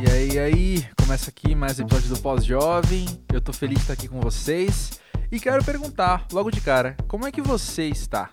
[0.00, 3.04] E aí, e aí, começa aqui mais um episódio do Pós-Jovem.
[3.32, 7.26] Eu tô feliz de estar aqui com vocês e quero perguntar, logo de cara, como
[7.26, 8.30] é que você está?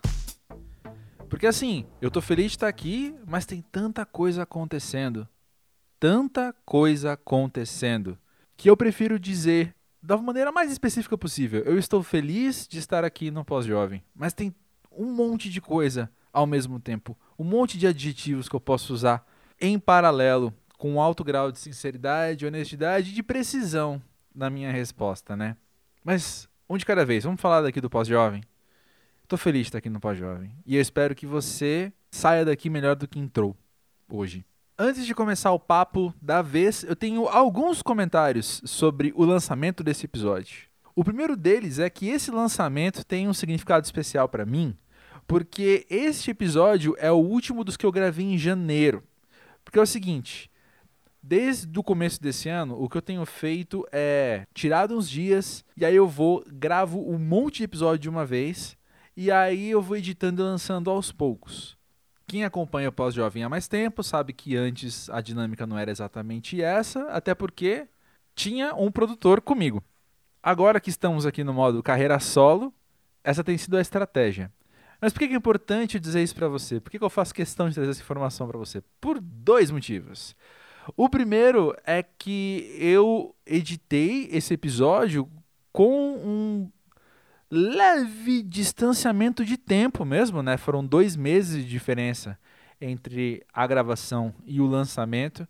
[1.27, 5.27] Porque assim, eu tô feliz de estar aqui, mas tem tanta coisa acontecendo.
[5.99, 8.15] Tanta coisa acontecendo.
[8.55, 9.73] Que eu prefiro dizer
[10.03, 11.63] da maneira mais específica possível.
[11.63, 14.53] Eu estou feliz de estar aqui no Pós-Jovem, mas tem
[14.91, 17.17] um monte de coisa ao mesmo tempo.
[17.39, 19.25] Um monte de adjetivos que eu posso usar
[19.59, 24.01] em paralelo com um alto grau de sinceridade, honestidade e de precisão
[24.33, 25.55] na minha resposta, né?
[26.03, 27.23] Mas um de cada vez.
[27.23, 28.43] Vamos falar daqui do pós-jovem.
[29.27, 32.95] Tô feliz de estar aqui no pós-jovem e eu espero que você saia daqui melhor
[32.95, 33.55] do que entrou
[34.07, 34.45] hoje.
[34.77, 40.05] Antes de começar o papo da vez, eu tenho alguns comentários sobre o lançamento desse
[40.05, 40.67] episódio.
[40.93, 44.77] O primeiro deles é que esse lançamento tem um significado especial para mim,
[45.25, 49.03] porque este episódio é o último dos que eu gravei em janeiro.
[49.63, 50.51] Porque é o seguinte,
[51.27, 55.83] Desde o começo desse ano, o que eu tenho feito é tirado uns dias e
[55.83, 58.77] aí eu vou, gravo um monte de episódio de uma vez
[59.17, 61.75] e aí eu vou editando e lançando aos poucos.
[62.27, 66.61] Quem acompanha o Pós-Jovem há mais tempo sabe que antes a dinâmica não era exatamente
[66.61, 67.87] essa, até porque
[68.35, 69.83] tinha um produtor comigo.
[70.43, 72.71] Agora que estamos aqui no modo carreira solo,
[73.23, 74.51] essa tem sido a estratégia.
[75.01, 76.79] Mas por que é importante dizer isso para você?
[76.79, 78.83] Por que eu faço questão de trazer essa informação para você?
[79.01, 80.35] Por dois motivos.
[80.95, 85.29] O primeiro é que eu editei esse episódio
[85.71, 86.71] com um
[87.49, 90.57] leve distanciamento de tempo mesmo, né?
[90.57, 92.37] Foram dois meses de diferença
[92.79, 95.47] entre a gravação e o lançamento.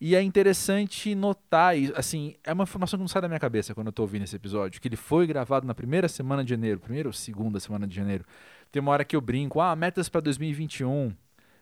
[0.00, 3.88] E é interessante notar, assim, é uma informação que não sai da minha cabeça quando
[3.88, 7.08] eu estou ouvindo esse episódio, que ele foi gravado na primeira semana de janeiro, primeira
[7.08, 8.24] ou segunda semana de janeiro.
[8.70, 11.12] Tem uma hora que eu brinco, ah, metas para 2021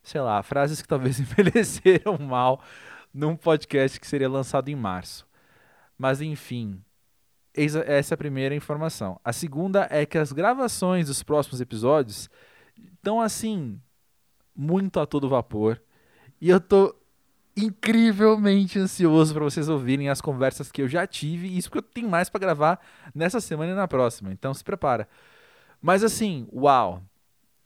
[0.06, 2.62] sei lá, frases que talvez envelheceram mal
[3.12, 5.26] num podcast que seria lançado em março.
[5.98, 6.80] Mas enfim,
[7.52, 9.20] essa é a primeira informação.
[9.24, 12.30] A segunda é que as gravações dos próximos episódios
[12.94, 13.80] estão assim
[14.54, 15.82] muito a todo vapor
[16.40, 16.94] e eu tô
[17.56, 21.82] incrivelmente ansioso para vocês ouvirem as conversas que eu já tive e isso que eu
[21.82, 22.80] tenho mais para gravar
[23.12, 24.30] nessa semana e na próxima.
[24.30, 25.08] Então se prepara.
[25.82, 27.02] Mas assim, uau.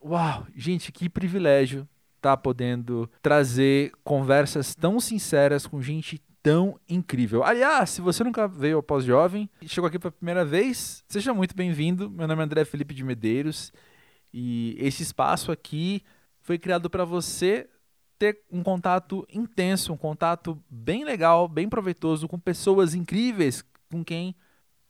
[0.02, 1.86] Uau, gente, que privilégio
[2.20, 7.42] tá podendo trazer conversas tão sinceras com gente tão incrível.
[7.44, 11.54] Aliás, se você nunca veio ao Pós-Jovem e chegou aqui pela primeira vez, seja muito
[11.54, 12.10] bem-vindo.
[12.10, 13.72] Meu nome é André Felipe de Medeiros
[14.32, 16.02] e esse espaço aqui
[16.40, 17.68] foi criado para você
[18.18, 24.34] ter um contato intenso, um contato bem legal, bem proveitoso com pessoas incríveis com quem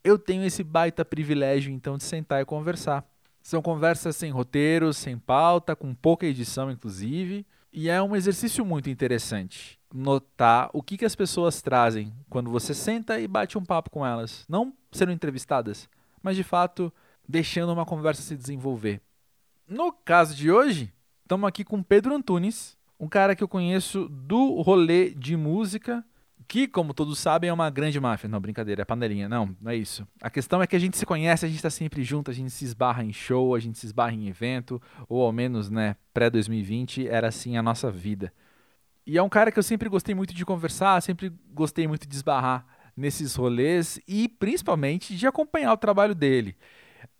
[0.02, 3.04] eu tenho esse baita privilégio então de sentar e conversar.
[3.42, 7.46] São conversas sem roteiro, sem pauta, com pouca edição, inclusive.
[7.72, 12.72] E é um exercício muito interessante notar o que, que as pessoas trazem quando você
[12.74, 14.44] senta e bate um papo com elas.
[14.48, 15.88] Não sendo entrevistadas,
[16.22, 16.92] mas de fato
[17.28, 19.00] deixando uma conversa se desenvolver.
[19.66, 24.60] No caso de hoje, estamos aqui com Pedro Antunes, um cara que eu conheço do
[24.60, 26.04] rolê de música
[26.50, 28.28] que, como todos sabem, é uma grande máfia.
[28.28, 29.28] Não, brincadeira, é panelinha.
[29.28, 30.04] Não, não é isso.
[30.20, 32.50] A questão é que a gente se conhece, a gente está sempre junto, a gente
[32.50, 37.06] se esbarra em show, a gente se esbarra em evento, ou ao menos, né, pré-2020,
[37.06, 38.32] era assim a nossa vida.
[39.06, 42.16] E é um cara que eu sempre gostei muito de conversar, sempre gostei muito de
[42.16, 46.56] esbarrar nesses rolês e principalmente de acompanhar o trabalho dele.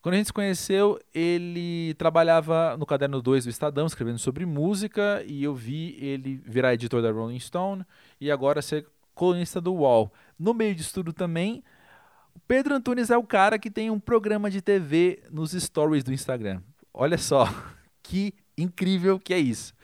[0.02, 5.22] Quando a gente se conheceu, ele trabalhava no Caderno 2 do Estadão, escrevendo sobre música,
[5.24, 7.84] e eu vi ele virar editor da Rolling Stone
[8.20, 8.86] e agora ser
[9.20, 10.10] colunista do UOL.
[10.38, 11.62] No meio de estudo também,
[12.48, 16.62] Pedro Antunes é o cara que tem um programa de TV nos stories do Instagram.
[16.92, 17.46] Olha só,
[18.02, 19.74] que incrível que é isso.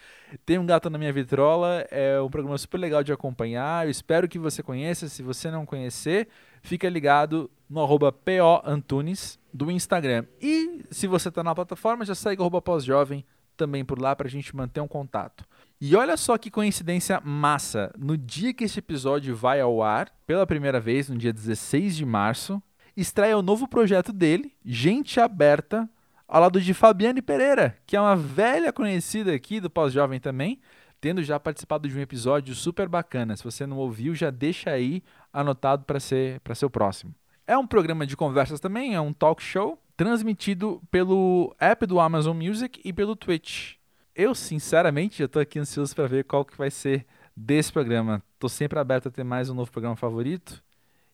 [0.47, 3.87] Tem um gato na minha vitrola, é um programa super legal de acompanhar.
[3.87, 5.07] Eu espero que você conheça.
[5.07, 6.29] Se você não conhecer,
[6.63, 10.25] fica ligado no arroba POAntunes do Instagram.
[10.41, 13.23] E se você está na plataforma, já segue o pós-jovem
[13.55, 15.45] também por lá para a gente manter um contato.
[15.79, 17.93] E olha só que coincidência massa.
[17.99, 22.07] No dia que este episódio vai ao ar, pela primeira vez, no dia 16 de
[22.07, 22.63] março,
[22.97, 25.89] estreia o novo projeto dele, Gente Aberta,
[26.27, 30.61] ao lado de Fabiane Pereira, que é uma velha conhecida aqui do Pós-Jovem também,
[30.99, 33.37] tendo já participado de um episódio super bacana.
[33.37, 37.15] Se você não ouviu, já deixa aí anotado para ser, ser o próximo.
[37.47, 42.35] É um programa de conversas também, é um talk show, transmitido pelo app do Amazon
[42.35, 43.75] Music e pelo Twitch.
[44.19, 47.05] Eu, sinceramente, já estou aqui ansioso para ver qual que vai ser
[47.37, 48.23] desse programa.
[48.33, 50.65] Estou sempre aberto a ter mais um novo programa favorito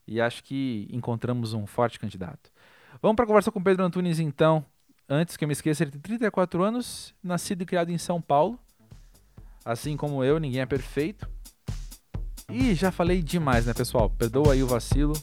[0.06, 2.52] e acho que encontramos um forte candidato.
[3.02, 4.64] Vamos para a conversa com Pedro Antunes, então.
[5.08, 8.56] Antes que eu me esqueça, ele tem 34 anos, nascido e criado em São Paulo.
[9.64, 11.28] Assim como eu, ninguém é perfeito.
[12.48, 14.08] Ih, já falei demais, né, pessoal?
[14.10, 15.14] Perdoa aí o vacilo.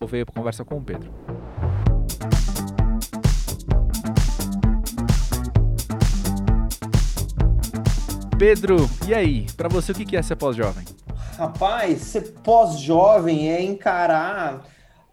[0.00, 1.12] Vou ver a conversa com o Pedro.
[8.40, 9.46] Pedro, e aí?
[9.54, 10.86] Para você, o que é ser pós-jovem?
[11.36, 14.64] Rapaz, ser pós-jovem é encarar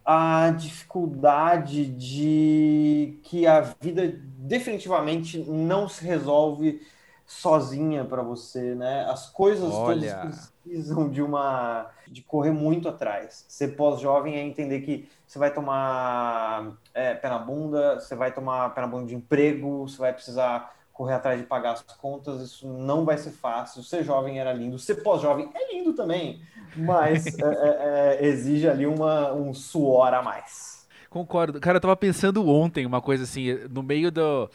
[0.02, 6.80] a dificuldade de que a vida definitivamente não se resolve
[7.26, 9.04] sozinha para você, né?
[9.10, 10.14] As coisas Olha.
[10.16, 13.44] todas precisam de uma de correr muito atrás.
[13.46, 18.74] Ser pós-jovem é entender que você vai tomar é, pé na bunda, você vai tomar
[18.74, 22.66] pé na bunda de emprego, você vai precisar correr atrás de pagar as contas, isso
[22.66, 23.84] não vai ser fácil.
[23.84, 26.42] Ser jovem era lindo, ser pós-jovem é lindo também,
[26.74, 30.88] mas é, é, é, exige ali uma, um suor a mais.
[31.08, 31.60] Concordo.
[31.60, 34.50] Cara, eu tava pensando ontem uma coisa assim, no meio do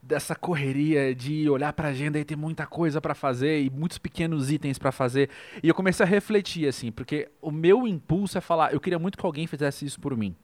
[0.00, 3.98] dessa correria de olhar para a agenda e ter muita coisa para fazer e muitos
[3.98, 5.28] pequenos itens para fazer.
[5.60, 9.18] E eu comecei a refletir assim, porque o meu impulso é falar, eu queria muito
[9.18, 10.36] que alguém fizesse isso por mim.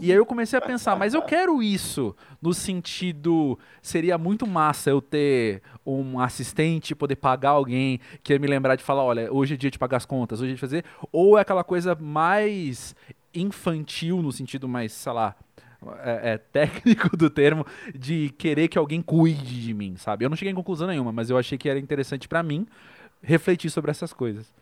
[0.00, 4.90] E aí eu comecei a pensar, mas eu quero isso no sentido seria muito massa
[4.90, 9.54] eu ter um assistente, poder pagar alguém que ia me lembrar de falar, olha, hoje
[9.54, 11.94] é dia de pagar as contas, hoje é dia de fazer, ou é aquela coisa
[11.94, 12.94] mais
[13.34, 15.34] infantil no sentido mais, sei lá,
[16.02, 20.24] é, é, técnico do termo de querer que alguém cuide de mim, sabe?
[20.24, 22.66] Eu não cheguei em conclusão nenhuma, mas eu achei que era interessante para mim
[23.22, 24.52] refletir sobre essas coisas.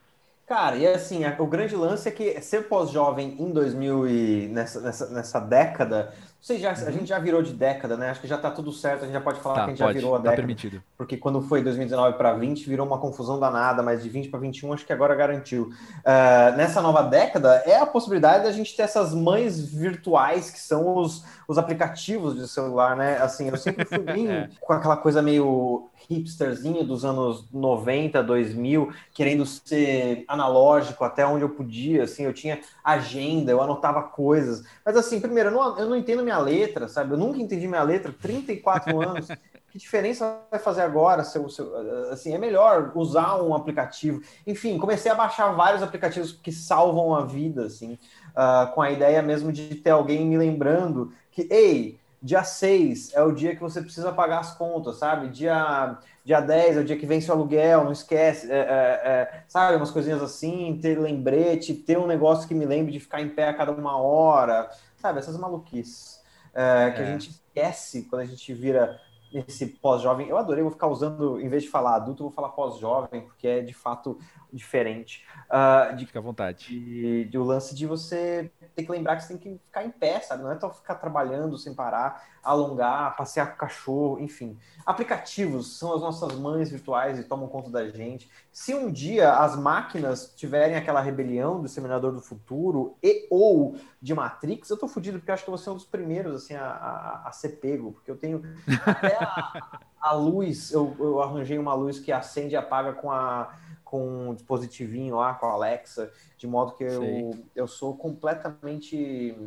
[0.45, 4.81] Cara, e assim, a, o grande lance é que ser pós-jovem em 2000 e nessa,
[4.81, 6.13] nessa, nessa década
[6.43, 6.87] sei, já, uhum.
[6.87, 8.09] a gente já virou de década, né?
[8.09, 9.79] Acho que já tá tudo certo, a gente já pode falar tá, que a gente
[9.79, 10.41] pode, já virou a tá década.
[10.41, 10.83] permitido.
[10.97, 14.73] Porque quando foi 2019 para 20, virou uma confusão danada, mas de 20 para 21
[14.73, 15.69] acho que agora garantiu.
[15.69, 20.97] Uh, nessa nova década, é a possibilidade da gente ter essas mães virtuais que são
[20.97, 23.19] os, os aplicativos de celular, né?
[23.19, 24.49] Assim, eu sempre fui bem é.
[24.59, 31.49] com aquela coisa meio hipsterzinho dos anos 90, 2000, querendo ser analógico até onde eu
[31.49, 34.63] podia, assim, eu tinha agenda, eu anotava coisas.
[34.85, 37.13] Mas assim, primeiro, eu não, eu não entendo minha letra, sabe?
[37.13, 39.27] Eu nunca entendi minha letra, 34 anos.
[39.73, 41.23] que diferença vai fazer agora?
[41.23, 41.75] Seu, seu,
[42.11, 44.21] assim, é melhor usar um aplicativo.
[44.45, 47.97] Enfim, comecei a baixar vários aplicativos que salvam a vida, assim,
[48.37, 53.23] uh, com a ideia mesmo de ter alguém me lembrando que, ei, dia 6 é
[53.23, 55.29] o dia que você precisa pagar as contas, sabe?
[55.29, 58.61] Dia, dia 10 é o dia que vence o aluguel, não esquece, é, é,
[59.03, 59.75] é, sabe?
[59.75, 63.49] Umas coisinhas assim, ter lembrete, ter um negócio que me lembre de ficar em pé
[63.49, 65.17] a cada uma hora, sabe?
[65.17, 66.22] Essas maluquices
[66.53, 67.11] é, que a é.
[67.11, 68.99] gente esquece quando a gente vira
[69.33, 70.27] esse pós-jovem.
[70.27, 73.61] Eu adorei, vou ficar usando, em vez de falar adulto, vou falar pós-jovem, porque é
[73.61, 74.19] de fato
[74.53, 75.25] diferente.
[75.49, 76.67] Uh, de, Fica à vontade.
[76.67, 79.89] De, de, o lance de você ter que lembrar que você tem que ficar em
[79.89, 80.43] pé, sabe?
[80.43, 84.57] Não é só ficar trabalhando sem parar, alongar, passear com o cachorro, enfim.
[84.85, 88.29] Aplicativos são as nossas mães virtuais e tomam conta da gente.
[88.51, 94.13] Se um dia as máquinas tiverem aquela rebelião do Seminador do Futuro e ou de
[94.13, 96.55] Matrix, eu tô fudido, porque eu acho que eu vou ser um dos primeiros assim,
[96.55, 98.43] a, a, a ser pego, porque eu tenho
[98.85, 103.53] até a, a luz, eu, eu arranjei uma luz que acende e apaga com a
[103.93, 109.37] com um dispositivinho lá, com a Alexa, de modo que eu, eu sou completamente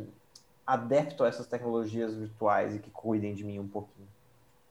[0.65, 4.07] adepto a essas tecnologias virtuais e que cuidem de mim um pouquinho.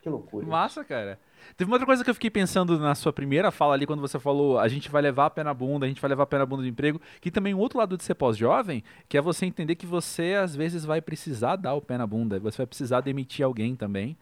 [0.00, 0.46] Que loucura.
[0.46, 1.18] Massa, cara.
[1.58, 4.18] Teve uma outra coisa que eu fiquei pensando na sua primeira fala ali, quando você
[4.18, 6.38] falou a gente vai levar a pé na bunda, a gente vai levar a pé
[6.38, 9.44] na bunda do emprego, que também um outro lado de ser pós-jovem, que é você
[9.44, 13.02] entender que você às vezes vai precisar dar o pé na bunda, você vai precisar
[13.02, 14.16] demitir alguém também.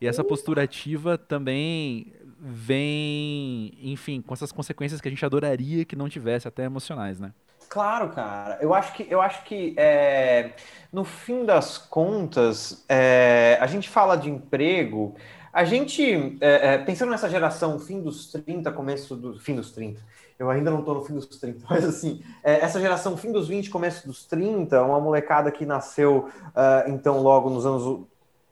[0.00, 5.96] E essa postura ativa também vem, enfim, com essas consequências que a gente adoraria que
[5.96, 7.32] não tivesse, até emocionais, né?
[7.68, 8.58] Claro, cara.
[8.60, 10.52] Eu acho que, eu acho que é,
[10.92, 15.14] no fim das contas, é, a gente fala de emprego,
[15.52, 20.00] a gente, é, é pensando nessa geração fim dos 30, começo do fim dos 30,
[20.38, 23.48] eu ainda não estou no fim dos 30, mas assim, é, essa geração fim dos
[23.48, 28.06] 20, começo dos 30, uma molecada que nasceu uh, então logo nos anos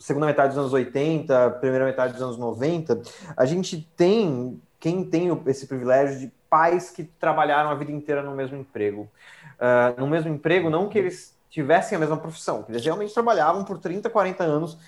[0.06, 3.02] segunda metade dos anos 80, primeira metade dos anos 90,
[3.36, 8.32] a gente tem, quem tem esse privilégio de pais que trabalharam a vida inteira no
[8.32, 9.10] mesmo emprego.
[9.54, 13.64] Uh, no mesmo emprego, não que eles tivessem a mesma profissão, que eles realmente trabalhavam
[13.64, 14.78] por 30, 40 anos,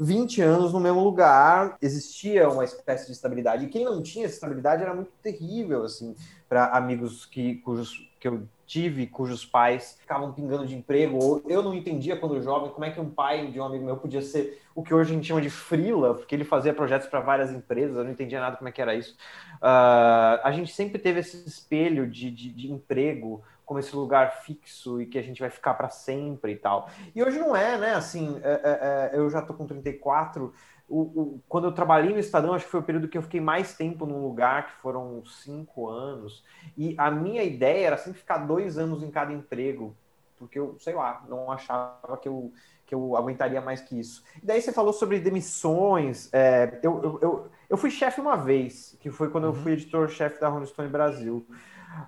[0.00, 3.66] 20 anos no mesmo lugar, existia uma espécie de estabilidade.
[3.66, 6.16] E quem não tinha essa estabilidade era muito terrível, assim,
[6.48, 11.62] para amigos que, cujos, que eu tive cujos pais ficavam pingando de emprego, ou eu
[11.62, 14.63] não entendia quando jovem como é que um pai de um amigo meu podia ser
[14.74, 17.96] o que hoje a gente chama de frila, porque ele fazia projetos para várias empresas,
[17.96, 19.14] eu não entendia nada como é que era isso.
[19.56, 25.00] Uh, a gente sempre teve esse espelho de, de, de emprego como esse lugar fixo
[25.00, 26.90] e que a gente vai ficar para sempre e tal.
[27.14, 27.94] E hoje não é, né?
[27.94, 30.52] Assim, é, é, é eu já tô com 34,
[30.88, 33.40] o, o, quando eu trabalhei no Estadão, acho que foi o período que eu fiquei
[33.40, 36.44] mais tempo num lugar, que foram cinco anos.
[36.76, 39.96] E a minha ideia era sempre ficar dois anos em cada emprego,
[40.36, 42.52] porque eu, sei lá, não achava que eu,
[42.86, 44.22] que eu aguentaria mais que isso.
[44.42, 46.28] E daí você falou sobre demissões.
[46.32, 49.50] É, eu, eu, eu, eu, fui chefe uma vez, que foi quando uhum.
[49.50, 51.46] eu fui editor-chefe da Rolling Stone Brasil.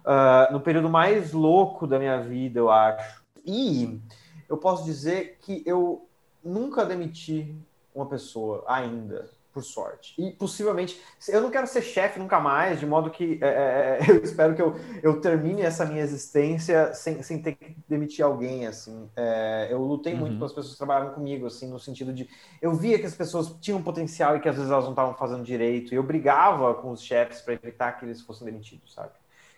[0.04, 3.25] Uh, no período mais louco da minha vida, eu acho.
[3.45, 4.00] E
[4.49, 6.09] eu posso dizer que eu
[6.45, 7.54] nunca demiti
[7.95, 10.14] uma pessoa ainda, por sorte.
[10.18, 14.10] E possivelmente, eu não quero ser chefe nunca mais, de modo que é, é, é
[14.12, 18.66] eu espero que eu, eu termine essa minha existência sem, sem ter que demitir alguém,
[18.66, 19.08] assim.
[19.16, 20.20] É, eu lutei uhum.
[20.20, 22.28] muito para as pessoas que trabalhavam comigo, assim, no sentido de...
[22.60, 25.42] Eu via que as pessoas tinham potencial e que às vezes elas não estavam fazendo
[25.42, 29.12] direito, e eu brigava com os chefes para evitar que eles fossem demitidos, sabe?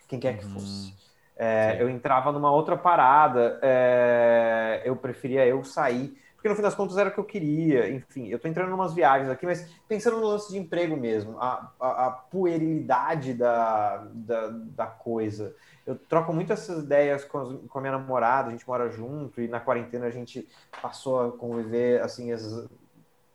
[0.06, 0.52] Quem quer que uhum.
[0.52, 0.94] fosse.
[1.36, 6.76] É, eu entrava numa outra parada, é, eu preferia eu sair porque no fim das
[6.76, 7.90] contas era o que eu queria.
[7.90, 11.36] Enfim, eu estou entrando em umas viagens aqui, mas pensando no lance de emprego mesmo,
[11.40, 15.52] a, a, a puerilidade da, da, da, coisa.
[15.84, 19.48] Eu troco muito essas ideias com, com a minha namorada, a gente mora junto, e
[19.48, 20.48] na quarentena a gente
[20.80, 22.68] passou a conviver, assim, as,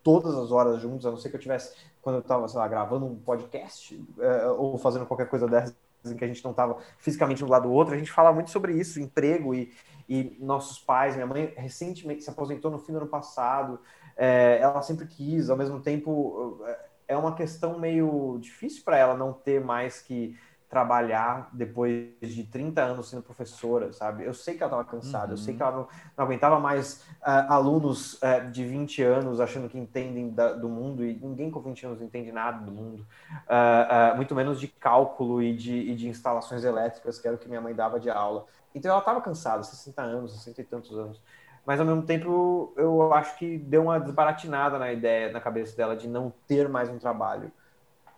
[0.02, 2.70] todas as horas juntos, a não ser que eu tivesse, quando eu estava, sei lá,
[2.70, 6.78] gravando um podcast, é, ou fazendo qualquer coisa dessa, em que a gente não estava
[7.00, 9.74] fisicamente um do lado do outro, a gente fala muito sobre isso, emprego e,
[10.08, 11.16] e nossos pais.
[11.16, 13.80] Minha mãe recentemente se aposentou no fim do ano passado,
[14.16, 16.64] é, ela sempre quis, ao mesmo tempo,
[17.08, 20.38] é uma questão meio difícil para ela não ter mais que
[20.74, 24.26] trabalhar depois de 30 anos sendo professora, sabe?
[24.26, 25.34] Eu sei que ela estava cansada, uhum.
[25.34, 29.70] eu sei que ela não, não aguentava mais uh, alunos uh, de 20 anos achando
[29.70, 33.06] que entendem da, do mundo, e ninguém com 20 anos entende nada do mundo,
[33.44, 37.48] uh, muito menos de cálculo e de, e de instalações elétricas, que era o que
[37.48, 38.48] minha mãe dava de aula.
[38.74, 41.22] Então ela estava cansada, 60 anos, 60 e tantos anos.
[41.66, 45.96] Mas ao mesmo tempo, eu acho que deu uma desbaratinada na ideia, na cabeça dela,
[45.96, 47.52] de não ter mais um trabalho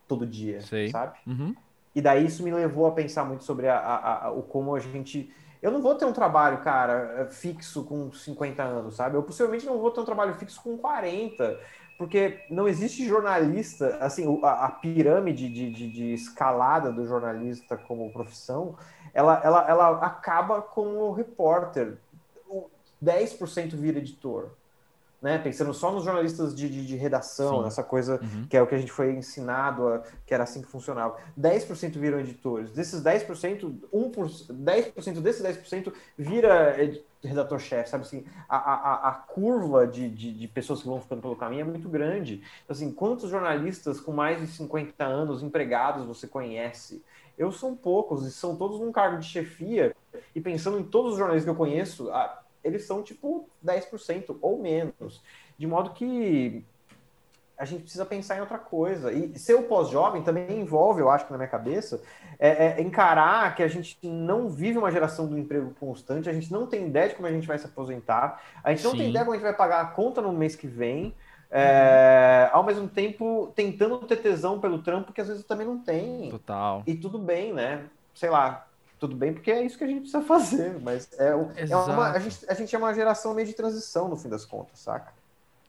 [0.07, 0.89] todo dia, Sei.
[0.89, 1.17] sabe?
[1.27, 1.55] Uhum.
[1.93, 4.79] E daí isso me levou a pensar muito sobre a, a, a, o como a
[4.79, 5.31] gente.
[5.61, 9.15] Eu não vou ter um trabalho, cara, fixo com 50 anos, sabe?
[9.15, 11.59] Eu possivelmente não vou ter um trabalho fixo com 40,
[11.97, 18.11] porque não existe jornalista, assim, a, a pirâmide de, de, de, escalada do jornalista como
[18.11, 18.75] profissão,
[19.13, 21.97] ela, ela, ela acaba com o repórter.
[23.03, 24.51] 10% vira editor,
[25.25, 25.39] né?
[25.39, 27.67] Pensando só nos jornalistas de, de, de redação, Sim.
[27.67, 28.45] essa coisa uhum.
[28.47, 31.17] que é o que a gente foi ensinado, a, que era assim que funcionava.
[31.35, 32.69] 10% viram editores.
[32.69, 36.75] Desses 10%, 1%, 10% desses 10% vira
[37.23, 38.23] redator-chefe, sabe assim?
[38.47, 41.89] A, a, a curva de, de, de, pessoas que vão ficando pelo caminho é muito
[41.89, 42.43] grande.
[42.69, 47.03] Assim, quantos jornalistas com mais de 50 anos empregados você conhece?
[47.35, 49.95] Eu são poucos, e são todos num cargo de chefia.
[50.35, 52.11] E pensando em todos os jornalistas que eu conheço,
[52.65, 55.21] eles são tipo 10% ou menos.
[55.57, 56.65] De modo que
[57.57, 59.11] a gente precisa pensar em outra coisa.
[59.11, 62.01] E ser o pós-jovem também envolve, eu acho que na minha cabeça,
[62.37, 66.51] é, é encarar que a gente não vive uma geração do emprego constante, a gente
[66.51, 68.97] não tem ideia de como a gente vai se aposentar, a gente não Sim.
[68.97, 71.13] tem ideia como a gente vai pagar a conta no mês que vem.
[71.49, 76.29] É, ao mesmo tempo, tentando ter tesão pelo trampo, que às vezes também não tem.
[76.29, 76.83] Total.
[76.85, 77.85] E tudo bem, né?
[78.13, 78.67] Sei lá,
[79.07, 82.19] tudo bem, porque é isso que a gente precisa fazer, mas é, é uma, a,
[82.19, 85.13] gente, a gente é uma geração meio de transição, no fim das contas, saca?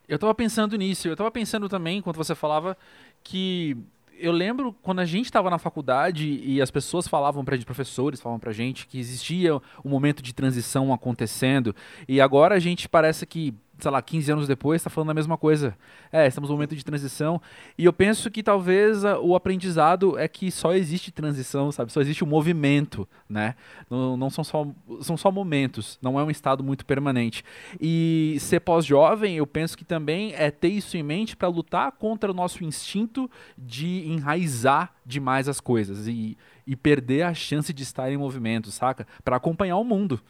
[0.09, 2.77] Eu tava pensando nisso, eu tava pensando também, enquanto você falava,
[3.23, 3.77] que
[4.19, 8.21] eu lembro quando a gente estava na faculdade e as pessoas falavam para gente, professores
[8.21, 11.75] falavam para gente que existia um momento de transição acontecendo
[12.09, 15.37] e agora a gente parece que sei lá, 15 anos depois, está falando a mesma
[15.37, 15.77] coisa.
[16.11, 17.41] É, estamos num momento de transição.
[17.77, 21.93] E eu penso que talvez a, o aprendizado é que só existe transição, sabe?
[21.93, 23.55] Só existe o um movimento, né?
[23.91, 24.67] Não, não, são, só,
[25.01, 27.45] são só momentos, não é um estado muito permanente.
[27.81, 32.31] E ser pós-jovem, eu penso que também é ter isso em mente para lutar contra
[32.31, 38.11] o nosso instinto de enraizar demais as coisas e, e perder a chance de estar
[38.11, 39.07] em movimento, saca?
[39.23, 40.21] Para acompanhar o mundo.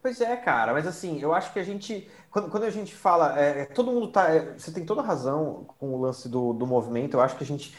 [0.00, 3.38] Pois é, cara, mas assim, eu acho que a gente, quando, quando a gente fala,
[3.38, 6.66] é, é todo mundo tá, é, você tem toda razão com o lance do, do
[6.66, 7.74] movimento, eu acho que a gente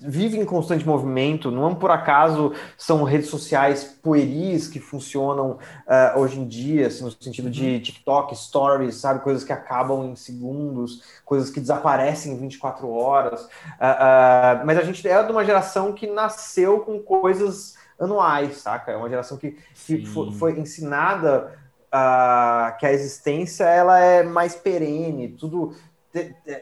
[0.00, 5.52] vive em constante movimento, não por acaso são redes sociais pueris que funcionam
[5.86, 7.80] uh, hoje em dia, assim, no sentido de uhum.
[7.80, 13.46] TikTok, stories, sabe, coisas que acabam em segundos, coisas que desaparecem em 24 horas, uh,
[13.46, 18.92] uh, mas a gente é de uma geração que nasceu com coisas anuais, saca?
[18.92, 24.54] É uma geração que, que foi, foi, ensinada uh, que a existência ela é mais
[24.54, 25.74] perene, tudo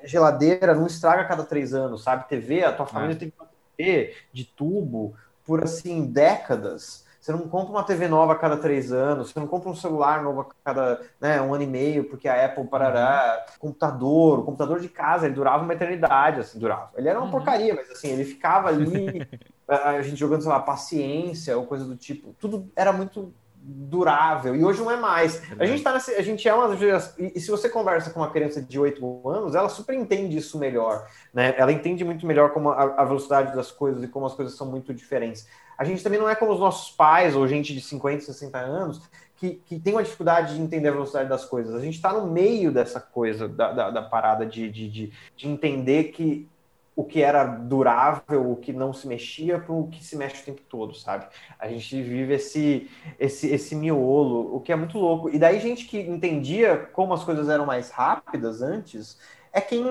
[0.04, 2.28] geladeira não estraga a cada três anos, sabe?
[2.28, 3.18] TV, a tua família é.
[3.18, 5.14] tem uma TV de tubo
[5.44, 9.46] por assim décadas Você não compra uma TV nova a cada três anos, você não
[9.46, 13.46] compra um celular novo a cada né, um ano e meio, porque a Apple parará.
[13.48, 13.58] Uhum.
[13.58, 16.90] Computador, o computador de casa, ele durava uma eternidade, assim, durava.
[16.96, 17.32] Ele era uma uhum.
[17.32, 19.26] porcaria, mas assim, ele ficava ali,
[19.68, 22.34] a gente jogando, sei lá, paciência ou coisa do tipo.
[22.38, 23.34] Tudo era muito
[23.68, 25.42] durável e hoje não é mais.
[25.58, 26.72] A gente tá nessa, a gente é uma
[27.18, 31.08] e se você conversa com uma criança de 8 anos, ela super entende isso melhor,
[31.34, 31.52] né?
[31.58, 34.70] Ela entende muito melhor como a, a, velocidade das coisas e como as coisas são
[34.70, 35.48] muito diferentes.
[35.76, 39.02] A gente também não é como os nossos pais ou gente de 50, 60 anos
[39.36, 41.74] que, que tem uma dificuldade de entender a velocidade das coisas.
[41.74, 45.48] A gente está no meio dessa coisa da, da, da parada de, de, de, de
[45.48, 46.48] entender que
[46.96, 50.44] o que era durável, o que não se mexia, para o que se mexe o
[50.46, 51.26] tempo todo, sabe?
[51.58, 55.28] A gente vive esse, esse, esse miolo, o que é muito louco.
[55.28, 59.18] E daí, gente que entendia como as coisas eram mais rápidas antes,
[59.52, 59.84] é quem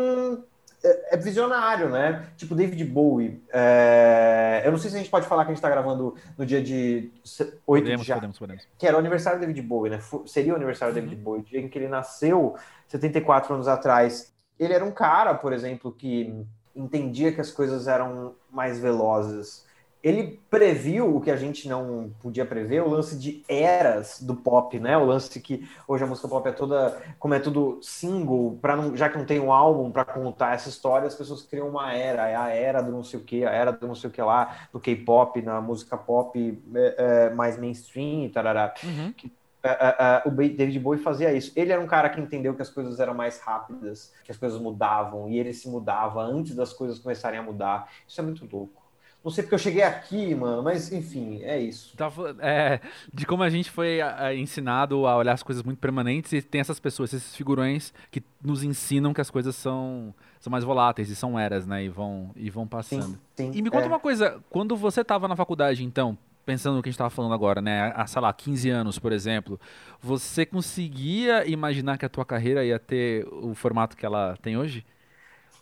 [0.84, 2.28] é, é visionário, né?
[2.36, 3.40] Tipo David Bowie.
[3.54, 4.64] É...
[4.66, 6.62] Eu não sei se a gente pode falar que a gente está gravando no dia
[6.62, 8.34] de 8 podemos, de janeiro.
[8.34, 8.68] Podemos, podemos.
[8.80, 10.00] Que era o aniversário do David Bowie, né?
[10.26, 11.06] Seria o aniversário do uhum.
[11.06, 12.56] David Bowie, o dia em que ele nasceu,
[12.88, 14.34] 74 anos atrás.
[14.58, 19.66] Ele era um cara, por exemplo, que entendia que as coisas eram mais velozes.
[20.04, 24.80] Ele previu o que a gente não podia prever, o lance de eras do pop,
[24.80, 24.96] né?
[24.96, 28.96] O lance que hoje a música pop é toda, como é tudo single, para não,
[28.96, 32.28] já que não tem um álbum para contar essa história, as pessoas criam uma era,
[32.28, 34.22] é a era do não sei o que, a era do não sei o que
[34.22, 38.76] lá, do K-pop, na música pop é, é, mais mainstream, tarará.
[38.84, 39.12] Uhum.
[39.12, 39.32] Que
[39.66, 41.52] uh, uh, o David Bowie fazia isso.
[41.56, 44.60] Ele era um cara que entendeu que as coisas eram mais rápidas, que as coisas
[44.60, 47.90] mudavam, e ele se mudava antes das coisas começarem a mudar.
[48.08, 48.86] Isso é muito louco.
[49.24, 51.98] Não sei porque eu cheguei aqui, mano, mas enfim, é isso.
[52.40, 52.80] É,
[53.12, 53.98] de como a gente foi
[54.38, 58.64] ensinado a olhar as coisas muito permanentes e tem essas pessoas, esses figurões que nos
[58.64, 61.86] ensinam que as coisas são, são mais voláteis e são eras, né?
[61.86, 63.18] E vão, e vão passando.
[63.36, 63.88] Sim, sim, e me conta é.
[63.88, 66.16] uma coisa, quando você estava na faculdade, então,
[66.46, 67.92] pensando no que a gente estava falando agora, né?
[67.96, 69.60] Há, sei lá, 15 anos, por exemplo,
[70.00, 74.86] você conseguia imaginar que a tua carreira ia ter o formato que ela tem hoje?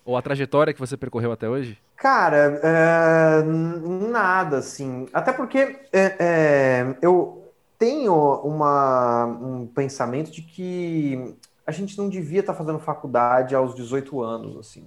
[0.04, 1.78] Ou a trajetória que você percorreu até hoje?
[1.96, 5.08] Cara, é, nada, assim.
[5.12, 11.34] Até porque é, é, eu tenho uma, um pensamento de que
[11.66, 14.86] a gente não devia estar tá fazendo faculdade aos 18 anos, assim.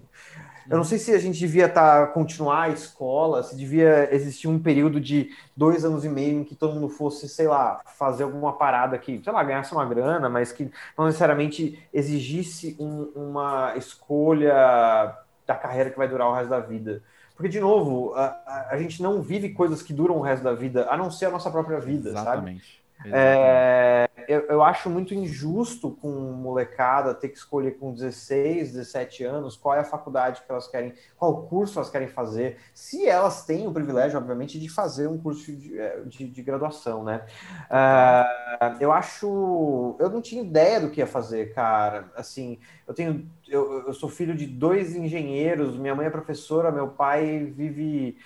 [0.69, 4.59] Eu não sei se a gente devia tá, continuar a escola, se devia existir um
[4.59, 8.53] período de dois anos e meio em que todo mundo fosse, sei lá, fazer alguma
[8.53, 15.15] parada que, sei lá, ganhasse uma grana, mas que não necessariamente exigisse um, uma escolha
[15.45, 17.01] da carreira que vai durar o resto da vida.
[17.35, 20.87] Porque, de novo, a, a, gente não vive coisas que duram o resto da vida,
[20.89, 22.65] a não ser a nossa própria vida, Exatamente.
[22.65, 22.86] sabe?
[23.13, 29.55] É, eu, eu, acho muito injusto com molecada ter que escolher com 16, 17 anos
[29.55, 33.67] qual é a faculdade que elas querem, qual curso elas querem fazer, se elas têm
[33.67, 37.25] o privilégio, obviamente, de fazer um curso de, é, de, de graduação, né?
[37.69, 39.95] Uh, eu acho.
[39.99, 42.11] Eu não tinha ideia do que ia fazer, cara.
[42.15, 43.29] Assim, eu tenho.
[43.47, 48.17] Eu, eu sou filho de dois engenheiros, minha mãe é professora, meu pai vive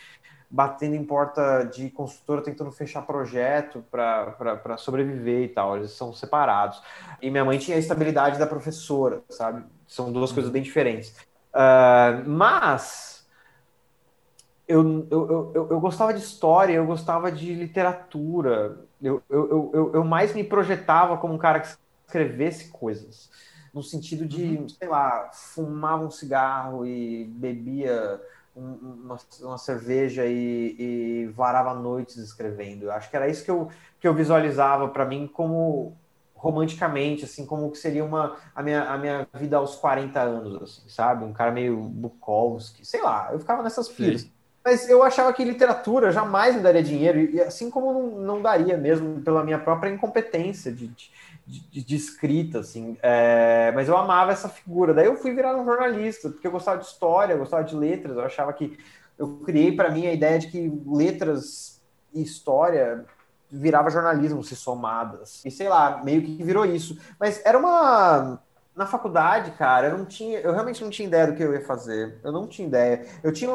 [0.52, 5.78] batendo em porta de consultora, tentando fechar projeto para sobreviver e tal.
[5.78, 6.82] Eles são separados.
[7.22, 9.64] E minha mãe tinha a estabilidade da professora, sabe?
[9.88, 11.16] São duas coisas bem diferentes.
[11.54, 13.26] Uh, mas
[14.68, 18.80] eu, eu, eu, eu, gostava de história, eu gostava de literatura.
[19.02, 21.70] Eu, eu, eu, eu mais me projetava como um cara que
[22.06, 23.30] escrevesse coisas.
[23.74, 24.68] No sentido de, uhum.
[24.68, 28.20] sei lá, fumava um cigarro e bebia
[28.62, 32.86] uma, uma cerveja e, e, varava noites escrevendo.
[32.86, 33.69] Eu acho que era isso que eu,
[34.00, 35.97] que eu visualizava para mim como
[36.36, 40.89] romanticamente, assim, como que seria uma, a, minha, a minha vida aos 40 anos, assim,
[40.89, 41.24] sabe?
[41.24, 44.28] Um cara meio Bukowski, sei lá, eu ficava nessas filas.
[44.63, 48.78] Mas eu achava que literatura jamais me daria dinheiro, e assim como não, não daria
[48.78, 51.12] mesmo pela minha própria incompetência de, de
[51.52, 52.98] de, de escrita, assim.
[53.02, 54.94] É, mas eu amava essa figura.
[54.94, 58.16] Daí eu fui virar um jornalista, porque eu gostava de história, eu gostava de letras.
[58.16, 58.78] Eu achava que
[59.18, 61.82] eu criei para mim a ideia de que letras
[62.14, 63.06] e história
[63.50, 65.44] virava jornalismo se somadas.
[65.44, 66.98] E sei lá, meio que virou isso.
[67.20, 68.40] Mas era uma
[68.75, 71.62] na faculdade, cara, eu não tinha, eu realmente não tinha ideia do que eu ia
[71.65, 72.19] fazer.
[72.23, 73.05] Eu não tinha ideia.
[73.21, 73.51] Eu tinha,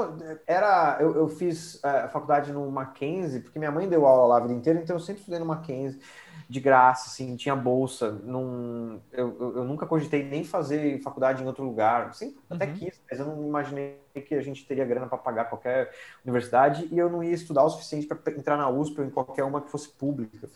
[0.47, 4.37] era, eu, eu fiz a é, faculdade no Mackenzie, porque minha mãe deu aula lá
[4.37, 6.01] a vida inteira, então eu sempre estudei no Mackenzie
[6.49, 8.13] de graça, assim, tinha bolsa.
[8.23, 12.13] Num, eu, eu, eu, nunca cogitei nem fazer faculdade em outro lugar.
[12.21, 12.33] Uhum.
[12.51, 15.91] até quis, mas eu não imaginei que a gente teria grana para pagar qualquer
[16.25, 19.45] universidade e eu não ia estudar o suficiente para entrar na USP ou em qualquer
[19.45, 20.49] uma que fosse pública,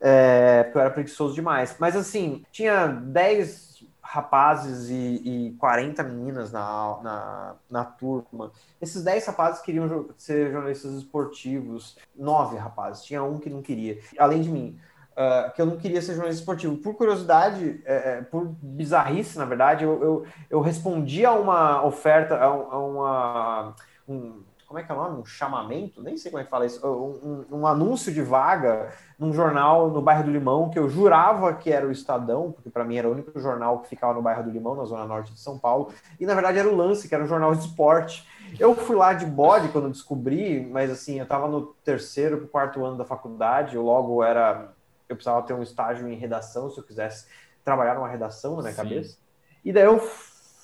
[0.00, 1.76] é, porque eu era preguiçoso demais.
[1.78, 3.65] Mas assim, tinha 10
[4.08, 8.52] rapazes e, e 40 meninas na, na, na turma.
[8.80, 14.42] Esses 10 rapazes queriam ser jornalistas esportivos, nove rapazes, tinha um que não queria, além
[14.42, 14.78] de mim.
[15.12, 16.76] Uh, que eu não queria ser jornalista esportivo.
[16.76, 22.34] Por curiosidade, é, é, por bizarrice, na verdade, eu, eu, eu respondi a uma oferta,
[22.34, 23.74] a, a uma.
[24.06, 25.20] Um, como é que é o nome?
[25.20, 26.02] Um chamamento?
[26.02, 26.84] Nem sei como é que fala isso.
[26.86, 31.54] Um, um, um, anúncio de vaga num jornal no bairro do Limão, que eu jurava
[31.54, 34.42] que era o Estadão, porque para mim era o único jornal que ficava no bairro
[34.42, 37.14] do Limão, na zona norte de São Paulo, e na verdade era o Lance, que
[37.14, 38.26] era um jornal de esporte.
[38.58, 42.84] Eu fui lá de bode quando descobri, mas assim, eu estava no terceiro para quarto
[42.84, 44.72] ano da faculdade, eu logo era
[45.08, 47.26] eu precisava ter um estágio em redação, se eu quisesse
[47.64, 48.82] trabalhar numa redação na minha Sim.
[48.82, 49.18] cabeça.
[49.64, 50.00] E daí eu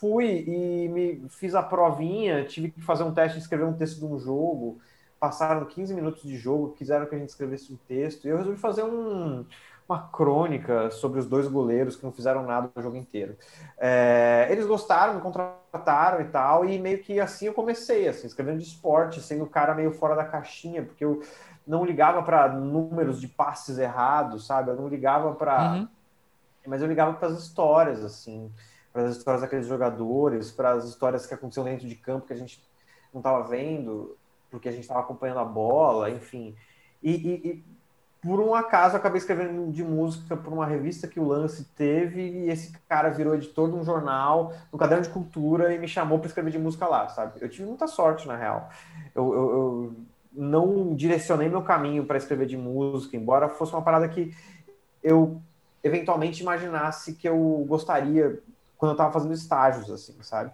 [0.03, 4.05] fui e me fiz a provinha, tive que fazer um teste escrever um texto de
[4.05, 4.81] um jogo.
[5.21, 8.59] Passaram 15 minutos de jogo, quiseram que a gente escrevesse um texto, e eu resolvi
[8.59, 9.45] fazer um,
[9.89, 13.37] uma crônica sobre os dois goleiros que não fizeram nada o jogo inteiro.
[13.79, 18.59] É, eles gostaram, me contrataram e tal, e meio que assim eu comecei, assim, escrevendo
[18.59, 21.23] de esporte, sendo o cara meio fora da caixinha, porque eu
[21.65, 24.71] não ligava para números de passes errados, sabe?
[24.71, 25.75] Eu não ligava para.
[25.75, 25.89] Uhum.
[26.67, 28.51] Mas eu ligava para as histórias, assim,
[28.93, 32.37] para as histórias daqueles jogadores, para as histórias que aconteciam dentro de campo que a
[32.37, 32.63] gente
[33.13, 34.17] não estava vendo,
[34.51, 36.55] porque a gente estava acompanhando a bola, enfim.
[37.03, 37.65] E, e, e,
[38.23, 42.51] por um acaso acabei escrevendo de música por uma revista que o Lance teve, e
[42.51, 46.29] esse cara virou editor de um jornal, no caderno de cultura, e me chamou para
[46.29, 47.41] escrever de música lá, sabe?
[47.41, 48.69] Eu tive muita sorte, na real.
[49.15, 49.97] eu, eu, eu
[50.33, 54.35] não direcionei meu caminho para escrever de música, embora fosse uma parada que
[55.03, 55.41] eu
[55.83, 58.41] eventualmente imaginasse que eu gostaria
[58.83, 60.51] quando eu estava fazendo estágios, assim, sabe?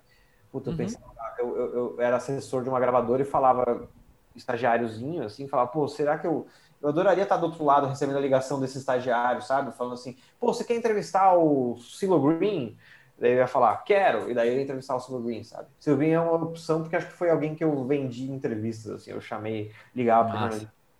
[0.52, 0.76] Puta, eu uhum.
[0.76, 1.06] pensava,
[1.38, 3.88] eu, eu, eu, era assessor de uma gravadora e falava
[4.36, 6.46] estagiáriozinho, assim, falava, pô, será que eu.
[6.82, 9.72] Eu adoraria estar do outro lado recebendo a ligação desse estagiário, sabe?
[9.72, 12.76] Falando assim, pô, você quer entrevistar o Silo Green?
[13.18, 15.68] Daí eu ia falar, quero, e daí eu ia entrevistar o Silver Green, sabe?
[15.80, 19.10] Silver Green é uma opção porque acho que foi alguém que eu vendi entrevistas, assim,
[19.10, 20.50] eu chamei, ligava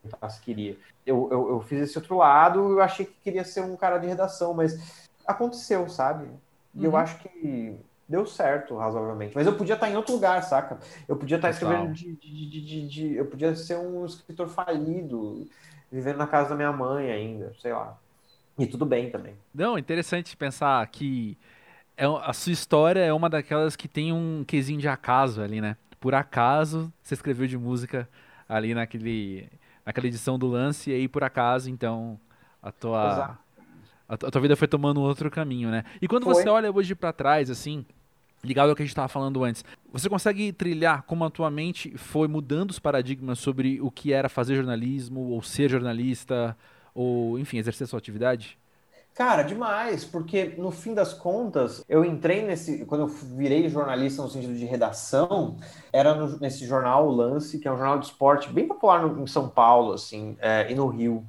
[0.02, 0.78] perguntar se queria.
[1.04, 4.06] Eu, eu, eu, fiz esse outro lado, eu achei que queria ser um cara de
[4.06, 6.28] redação, mas aconteceu, sabe?
[6.74, 6.84] E uhum.
[6.84, 7.78] eu acho que
[8.08, 9.34] deu certo, razoavelmente.
[9.34, 10.78] Mas eu podia estar em outro lugar, saca?
[11.06, 15.46] Eu podia estar escrevendo de, de, de, de, Eu podia ser um escritor falido,
[15.92, 17.98] vivendo na casa da minha mãe ainda, sei lá.
[18.58, 19.34] E tudo bem também.
[19.54, 21.38] Não, interessante pensar que
[21.96, 25.76] é, a sua história é uma daquelas que tem um quesinho de acaso ali, né?
[26.00, 28.08] Por acaso você escreveu de música
[28.48, 29.48] ali naquele,
[29.84, 32.18] naquela edição do lance, e aí por acaso, então,
[32.62, 33.38] a tua,
[34.08, 35.84] a, a, tua vida foi tomando outro caminho, né?
[36.00, 36.34] E quando foi.
[36.34, 37.84] você olha hoje para trás, assim,
[38.42, 41.96] ligado ao que a gente estava falando antes, você consegue trilhar como a tua mente
[41.96, 46.56] foi mudando os paradigmas sobre o que era fazer jornalismo, ou ser jornalista,
[46.94, 48.58] ou, enfim, exercer sua atividade?
[49.14, 52.84] Cara, demais, porque no fim das contas, eu entrei nesse.
[52.84, 55.56] Quando eu virei jornalista no sentido de redação,
[55.92, 59.20] era no, nesse jornal o Lance, que é um jornal de esporte bem popular no,
[59.20, 61.26] em São Paulo, assim, é, e no Rio.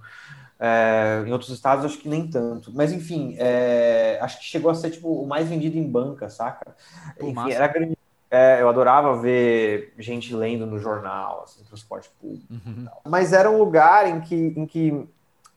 [0.60, 2.72] É, em outros estados, acho que nem tanto.
[2.74, 6.76] Mas, enfim, é, acho que chegou a ser tipo, o mais vendido em banca, saca?
[7.20, 7.54] Enfim, massa.
[7.54, 7.98] era grande.
[8.30, 12.46] É, eu adorava ver gente lendo no jornal, assim, transporte público.
[12.52, 12.86] Uhum.
[13.08, 14.92] Mas era um lugar em que, em que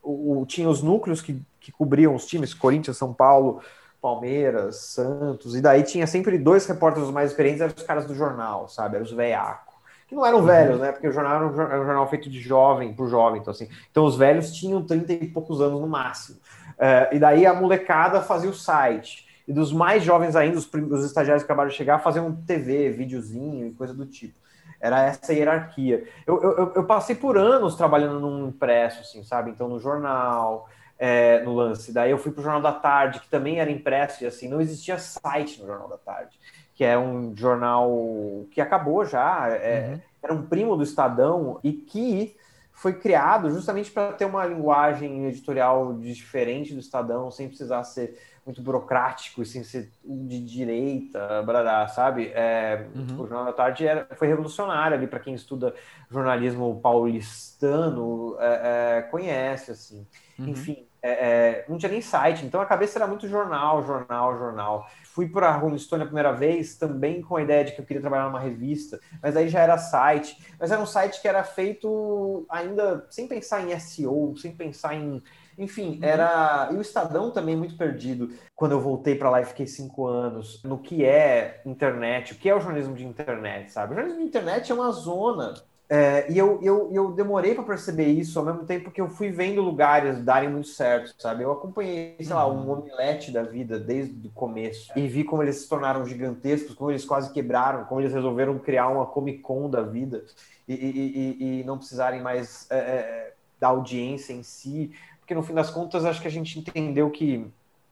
[0.03, 3.63] o, o, tinha os núcleos que que cobriam os times, Corinthians, São Paulo,
[4.01, 8.69] Palmeiras, Santos, e daí tinha sempre dois repórteres mais experientes, eram os caras do jornal,
[8.69, 8.97] sabe?
[8.97, 9.72] Eram os veiacos.
[10.13, 10.45] Que não eram uhum.
[10.45, 10.93] velhos, né?
[10.93, 13.67] Porque o jornal era um, jornal feito de jovem por jovem, então assim.
[13.91, 16.37] Então os velhos tinham 30 e poucos anos no máximo.
[16.73, 19.27] Uh, e daí a molecada fazia o site.
[19.49, 23.67] E dos mais jovens ainda, os, os estagiários que acabaram de chegar, faziam TV, videozinho
[23.67, 24.39] e coisa do tipo.
[24.79, 26.07] Era essa hierarquia.
[26.27, 29.51] Eu, eu, eu passei por anos trabalhando num impresso, assim, sabe?
[29.51, 31.91] Então, no jornal, é, no lance.
[31.91, 34.61] Daí eu fui para o Jornal da Tarde, que também era impresso, e assim, não
[34.61, 36.39] existia site no Jornal da Tarde,
[36.83, 40.01] que é um jornal que acabou já, é, uhum.
[40.21, 42.35] era um primo do Estadão, e que
[42.73, 48.61] foi criado justamente para ter uma linguagem editorial diferente do Estadão, sem precisar ser muito
[48.61, 52.33] burocrático e sem ser de direita, bradá, sabe?
[52.35, 53.15] É, uhum.
[53.21, 55.75] O Jornal da Tarde era, foi revolucionário ali para quem estuda
[56.11, 60.07] jornalismo paulistano, é, é, conhece, assim.
[60.39, 60.49] Uhum.
[60.49, 64.87] Enfim, é, é, não tinha nem site, então a cabeça era muito jornal, jornal, jornal.
[65.03, 67.85] Fui para a Rolling Stone a primeira vez, também com a ideia de que eu
[67.85, 70.37] queria trabalhar numa revista, mas aí já era site.
[70.61, 75.21] Mas era um site que era feito ainda sem pensar em SEO, sem pensar em.
[75.59, 76.09] Enfim, uhum.
[76.09, 76.69] era.
[76.73, 78.31] E o Estadão também muito perdido.
[78.55, 82.49] Quando eu voltei para lá e fiquei cinco anos, no que é internet, o que
[82.49, 83.93] é o jornalismo de internet, sabe?
[83.93, 85.55] O jornalismo de internet é uma zona
[85.89, 89.31] É, e eu, eu, eu demorei para perceber isso ao mesmo tempo que eu fui
[89.31, 91.43] vendo lugares darem muito certo, sabe?
[91.45, 92.79] Eu acompanhei, sei lá, um uhum.
[92.79, 97.05] omelete da vida desde o começo e vi como eles se tornaram gigantescos, como eles
[97.05, 100.25] quase quebraram, como eles resolveram criar uma Comic Con da vida
[100.67, 105.43] e, e, e, e não precisarem mais é, é, da audiência em si, porque no
[105.43, 107.47] fim das contas acho que a gente entendeu que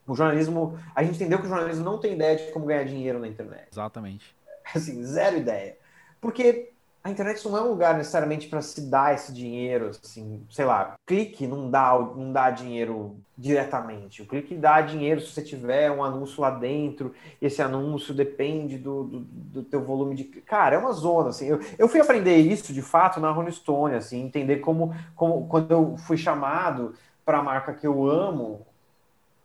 [0.07, 3.21] o jornalismo, a gente entendeu que o jornalismo não tem ideia de como ganhar dinheiro
[3.21, 3.69] na internet.
[3.71, 4.35] Exatamente.
[4.75, 5.77] Assim, zero ideia.
[6.21, 6.71] Porque
[7.03, 10.97] a internet não é um lugar necessariamente para se dar esse dinheiro, assim, sei lá,
[11.07, 14.21] clique não dá, não dá dinheiro diretamente.
[14.21, 19.05] O clique dá dinheiro se você tiver um anúncio lá dentro, esse anúncio depende do,
[19.05, 20.25] do, do teu volume de.
[20.25, 21.47] Cara, é uma zona, assim.
[21.47, 25.71] Eu, eu fui aprender isso de fato na Rolling Stone, assim, entender como, como quando
[25.71, 26.95] eu fui chamado
[27.31, 28.67] para a marca que eu amo,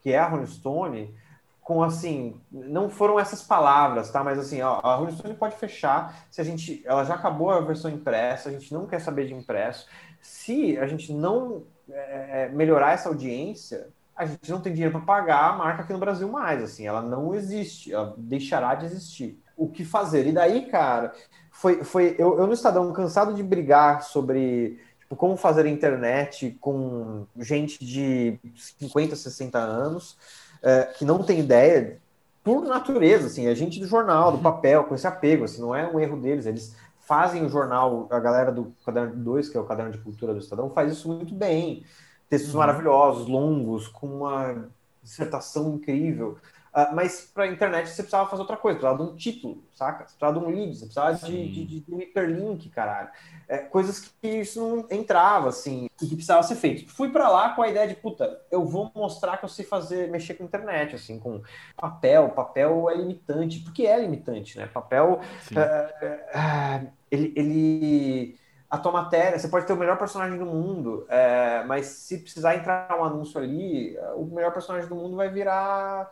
[0.02, 1.15] que é a Rolling Stone
[1.62, 4.24] com assim, não foram essas palavras, tá?
[4.24, 7.62] Mas assim, ó, a Rolling Stone pode fechar se a gente, ela já acabou a
[7.62, 9.88] versão impressa, a gente não quer saber de impresso.
[10.19, 15.06] Se a gente não é, é melhorar essa audiência, a gente não tem dinheiro para
[15.06, 19.39] pagar a marca aqui no Brasil mais, assim, ela não existe, ela deixará de existir.
[19.56, 20.26] O que fazer?
[20.26, 21.13] E daí, cara,
[21.52, 24.80] foi, foi eu, eu no Estadão cansado de brigar sobre
[25.15, 30.17] tipo, como fazer internet com gente de 50, 60 anos
[30.62, 31.99] é, que não tem ideia,
[32.43, 34.43] por natureza, assim, a é gente do jornal, do uhum.
[34.43, 38.19] papel, com esse apego, assim, não é um erro deles, eles fazem o jornal, a
[38.19, 41.34] galera do Caderno 2, que é o Caderno de Cultura do Estadão, faz isso muito
[41.34, 41.84] bem.
[42.30, 42.60] Textos uhum.
[42.60, 44.67] maravilhosos, longos, com uma
[45.01, 46.38] dissertação incrível.
[46.75, 49.99] Uh, mas para a internet você precisava fazer outra coisa, precisava de um título, saca?
[49.99, 53.07] Você precisava de um lead, você precisava de, de, de, um hiperlink, caralho.
[53.47, 56.91] É, coisas que isso não entrava, assim, e que precisava ser feito.
[56.91, 60.09] Fui para lá com a ideia de, puta, eu vou mostrar que eu sei fazer,
[60.09, 61.41] mexer com internet, assim, com
[61.77, 62.27] papel.
[62.31, 64.67] Papel é limitante, porque é limitante, né?
[64.67, 71.05] Papel, uh, ele, ele a tua matéria, você pode ter o melhor personagem do mundo,
[71.07, 76.11] é, mas se precisar entrar um anúncio ali, o melhor personagem do mundo vai virar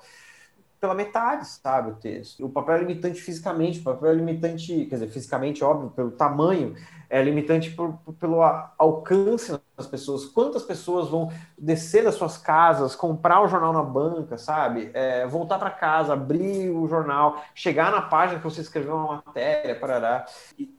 [0.83, 2.45] pela metade, sabe, o texto.
[2.45, 6.75] O papel é limitante fisicamente, o papel é limitante, quer dizer, fisicamente, óbvio, pelo tamanho,
[7.09, 8.41] é limitante por, por, pelo
[8.77, 10.25] alcance das pessoas.
[10.25, 14.91] Quantas pessoas vão descer das suas casas, comprar o jornal na banca, sabe?
[14.93, 19.79] É, voltar para casa, abrir o jornal, chegar na página que você escreveu uma matéria,
[19.79, 20.25] parará,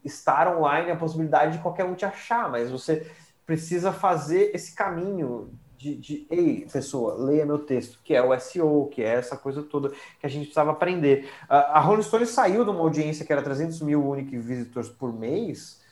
[0.05, 3.11] estar online, a possibilidade de qualquer um te achar, mas você
[3.47, 5.51] precisa fazer esse caminho
[5.85, 9.63] de, de, ei, pessoa, leia meu texto, que é o SEO, que é essa coisa
[9.63, 11.29] toda que a gente precisava aprender.
[11.47, 15.13] A, a Rolling Stone saiu de uma audiência que era 300 mil unique visitors por
[15.13, 15.83] mês,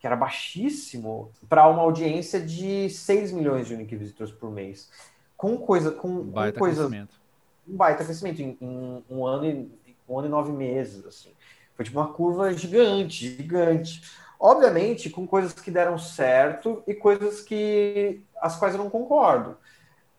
[0.00, 4.90] que era baixíssimo, para uma audiência de 6 milhões de unique visitors por mês.
[5.36, 7.20] Com coisa, com, um baita com coisas, crescimento.
[7.68, 9.70] Um baita crescimento em, em, um, ano e,
[10.08, 11.30] um ano e nove meses, assim.
[11.76, 14.02] Foi tipo uma curva gigante, gigante.
[14.38, 19.56] Obviamente, com coisas que deram certo e coisas que as quais eu não concordo.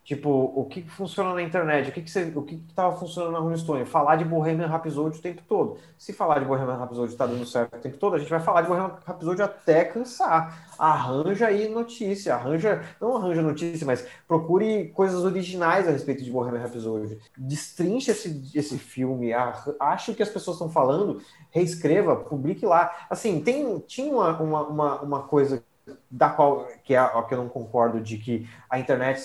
[0.08, 1.89] Tipo, o que funciona na internet?
[1.89, 3.84] O que, que você, o que estava funcionando na Rolling Stone?
[3.84, 5.80] Falar de Bohemian Rhapsody o tempo todo.
[5.98, 8.62] Se falar de Bohemian Rhapsody está dando certo o tempo todo, a gente vai falar
[8.62, 10.72] de Bohemian Rhapsody até cansar.
[10.80, 16.62] Arranja aí notícia, arranja, não arranja notícia, mas procure coisas originais a respeito de Bohemian
[16.62, 17.20] Rhapsody.
[17.38, 23.08] Destrinche esse, esse filme, ache o que as pessoas estão falando, reescreva, publique lá.
[23.10, 25.62] Assim, tem, tinha uma, uma, uma coisa
[26.10, 29.21] da qual que é a que eu não concordo de que a internet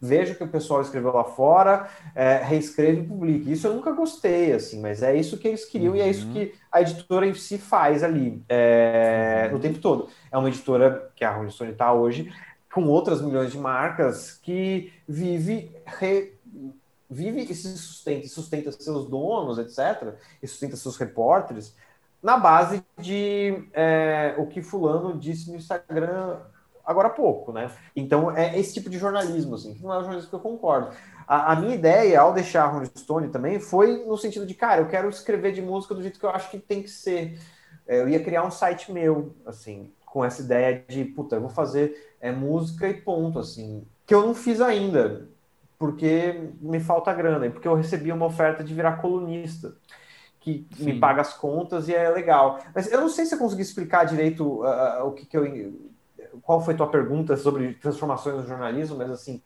[0.00, 3.52] veja o que o pessoal escreveu lá fora, é, reescreve e publique.
[3.52, 5.98] Isso eu nunca gostei, assim, mas é isso que eles queriam uhum.
[5.98, 6.32] e é isso uhum.
[6.32, 9.58] que a editora em si faz ali é, uhum.
[9.58, 10.08] o tempo todo.
[10.30, 12.32] É uma editora que a Rolling Stone está hoje
[12.72, 16.34] com outras milhões de marcas que vive re,
[17.10, 21.74] vive e se sustenta, sustenta seus donos, etc., e sustenta seus repórteres
[22.22, 26.38] na base de é, o que fulano disse no Instagram
[26.84, 27.70] agora há pouco, né?
[27.94, 30.90] Então é esse tipo de jornalismo, assim, que não é o jornalismo que eu concordo.
[31.26, 34.80] A, a, minha ideia, ao deixar a Rolling Stone também, foi no sentido de, cara,
[34.80, 37.38] eu quero escrever de música do jeito que eu acho que tem que ser.
[37.86, 41.50] É, eu ia criar um site meu, assim, com essa ideia de, puta, eu vou
[41.50, 45.28] fazer é, música e ponto, assim, que eu não fiz ainda,
[45.78, 49.74] porque me falta grana, e porque eu recebi uma oferta de virar colunista
[50.70, 50.84] que Sim.
[50.84, 52.58] me paga as contas e é legal.
[52.74, 55.88] Mas eu não sei se eu consegui explicar direito uh, o que, que eu.
[56.42, 59.42] Qual foi tua pergunta sobre transformações no jornalismo, mas assim,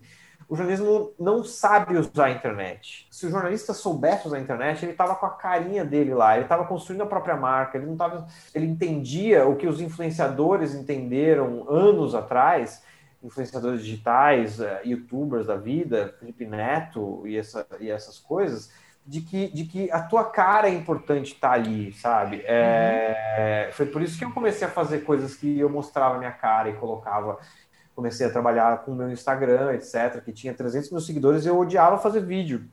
[0.48, 3.06] o jornalismo não sabe usar a internet.
[3.10, 6.44] Se o jornalista soubesse usar a internet, ele estava com a carinha dele lá, ele
[6.44, 11.66] estava construindo a própria marca, ele não tava, ele entendia o que os influenciadores entenderam
[11.70, 12.82] anos atrás,
[13.22, 18.70] influenciadores digitais, uh, youtubers da vida, Felipe Neto e, essa, e essas coisas,
[19.04, 22.42] de que, de que a tua cara é importante estar tá ali, sabe?
[22.44, 23.72] É, uhum.
[23.72, 26.74] Foi por isso que eu comecei a fazer coisas que eu mostrava minha cara e
[26.74, 27.38] colocava.
[27.94, 31.58] Comecei a trabalhar com o meu Instagram, etc., que tinha 300 mil seguidores e eu
[31.58, 32.64] odiava fazer vídeo.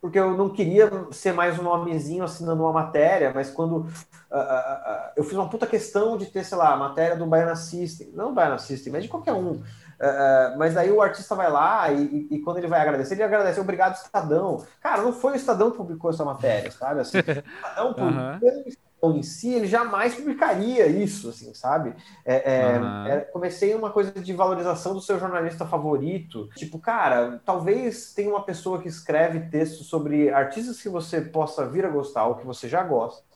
[0.00, 3.84] Porque eu não queria ser mais um nomezinho assinando uma matéria, mas quando uh, uh,
[3.84, 8.10] uh, eu fiz uma puta questão de ter, sei lá, a matéria do Baiana System,
[8.12, 9.62] não do Baiana System, mas de qualquer um
[10.02, 13.60] Uh, mas aí o artista vai lá e, e, quando ele vai agradecer, ele agradece,
[13.60, 14.64] obrigado, Estadão.
[14.80, 17.02] Cara, não foi o Estadão que publicou essa matéria, sabe?
[17.02, 18.38] Assim, o Estadão, por, uhum.
[18.66, 21.94] Estadão em si, ele jamais publicaria isso, assim, sabe?
[22.24, 23.06] É, é, uhum.
[23.06, 26.48] é, comecei uma coisa de valorização do seu jornalista favorito.
[26.56, 31.84] Tipo, cara, talvez tenha uma pessoa que escreve textos sobre artistas que você possa vir
[31.84, 33.31] a gostar ou que você já gosta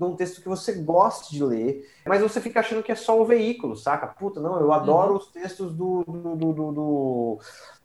[0.00, 3.20] de um texto que você goste de ler, mas você fica achando que é só
[3.20, 4.06] o veículo, saca?
[4.06, 5.18] Puta, não, eu adoro uhum.
[5.18, 7.38] os textos do, do, do, do, do,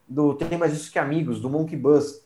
[0.07, 2.23] do Tem Mais Isso Que Amigos, do Monkey Buzz.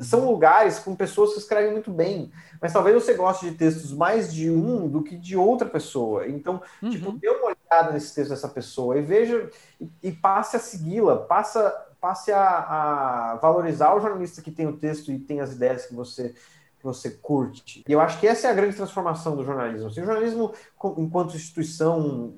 [0.00, 4.32] São lugares com pessoas que escrevem muito bem, mas talvez você goste de textos mais
[4.32, 6.26] de um do que de outra pessoa.
[6.26, 6.88] Então, uhum.
[6.88, 11.16] tipo, dê uma olhada nesse texto dessa pessoa e veja e, e passe a segui-la,
[11.16, 15.84] passa, passe a, a valorizar o jornalista que tem o texto e tem as ideias
[15.84, 16.34] que você
[16.78, 17.84] que você curte.
[17.86, 19.90] E eu acho que essa é a grande transformação do jornalismo.
[19.90, 20.52] Se o jornalismo,
[20.96, 22.34] enquanto instituição,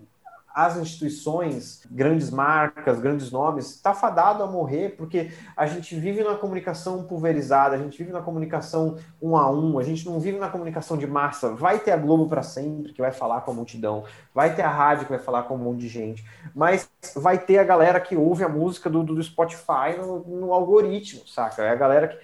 [0.54, 6.34] as instituições, grandes marcas, grandes nomes, está fadado a morrer porque a gente vive na
[6.34, 10.48] comunicação pulverizada, a gente vive na comunicação um a um, a gente não vive na
[10.48, 11.54] comunicação de massa.
[11.54, 14.70] Vai ter a Globo para sempre, que vai falar com a multidão, vai ter a
[14.70, 16.24] rádio que vai falar com um monte de gente,
[16.54, 21.26] mas vai ter a galera que ouve a música do, do Spotify no, no algoritmo,
[21.28, 21.62] saca?
[21.62, 22.18] É a galera que.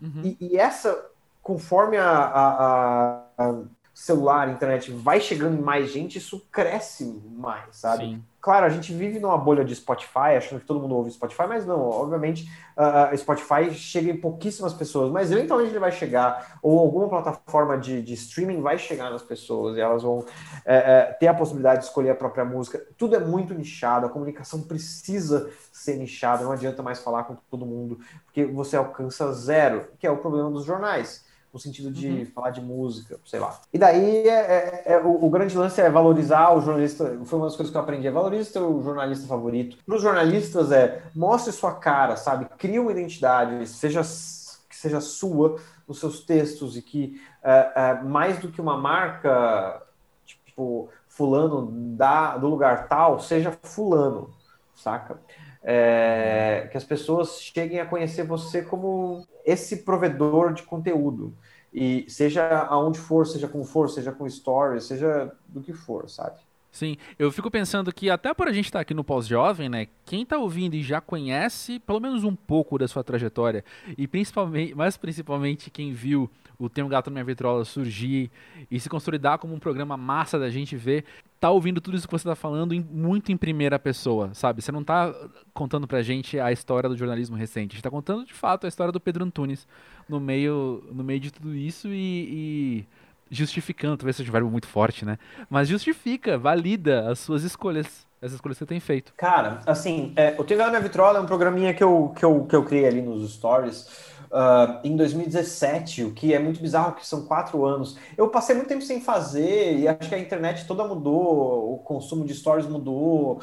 [0.00, 0.22] Uhum.
[0.24, 1.11] E, e essa
[1.42, 3.54] conforme a, a, a,
[3.92, 8.04] celular, a internet vai chegando em mais gente, isso cresce mais, sabe?
[8.04, 8.24] Sim.
[8.40, 11.64] Claro, a gente vive numa bolha de Spotify, achando que todo mundo ouve Spotify, mas
[11.64, 17.08] não, obviamente, uh, Spotify chega em pouquíssimas pessoas, mas eventualmente ele vai chegar, ou alguma
[17.08, 20.24] plataforma de, de streaming vai chegar nas pessoas, e elas vão
[20.64, 22.84] é, é, ter a possibilidade de escolher a própria música.
[22.98, 27.64] Tudo é muito nichado, a comunicação precisa ser nichada, não adianta mais falar com todo
[27.64, 32.26] mundo, porque você alcança zero, que é o problema dos jornais no sentido de uhum.
[32.26, 33.60] falar de música, sei lá.
[33.72, 37.18] E daí é, é, é o, o, grande lance é valorizar o jornalista.
[37.24, 39.76] Foi uma das coisas que eu aprendi: é valorize o jornalista favorito.
[39.84, 42.46] Para os jornalistas é mostre sua cara, sabe?
[42.56, 48.38] Crie uma identidade, seja que seja sua nos seus textos e que é, é, mais
[48.38, 49.82] do que uma marca,
[50.24, 54.30] tipo fulano da, do lugar tal, seja fulano,
[54.74, 55.20] saca?
[55.64, 61.34] É, que as pessoas cheguem a conhecer você como esse provedor de conteúdo.
[61.72, 66.38] E seja aonde for, seja como for, seja com stories, seja do que for, sabe?
[66.72, 69.88] Sim, eu fico pensando que até por a gente estar tá aqui no pós-jovem, né?
[70.06, 73.62] Quem está ouvindo e já conhece pelo menos um pouco da sua trajetória
[73.96, 78.30] e principalmente, mais principalmente quem viu o Tem um Gato na Minha Vitrola surgir
[78.70, 81.04] e se consolidar como um programa massa da gente ver,
[81.42, 84.62] tá ouvindo tudo isso que você está falando em, muito em primeira pessoa, sabe?
[84.62, 85.12] Você não está
[85.52, 88.68] contando pra gente a história do jornalismo recente, a gente está contando de fato a
[88.68, 89.66] história do Pedro Antunes
[90.08, 92.86] no meio, no meio de tudo isso e, e
[93.28, 95.18] justificando, talvez seja um verbo muito forte, né?
[95.50, 99.12] Mas justifica, valida as suas escolhas, as escolhas que você tem feito.
[99.16, 102.54] Cara, assim, é, o Tem na Vitrola é um programinha que eu, que eu, que
[102.54, 103.88] eu criei ali nos stories
[104.32, 107.96] uh, em 2017, o que é muito bizarro, que são quatro anos.
[108.16, 112.24] Eu passei muito tempo sem fazer e acho que a internet toda mudou, o consumo
[112.24, 113.40] de stories mudou.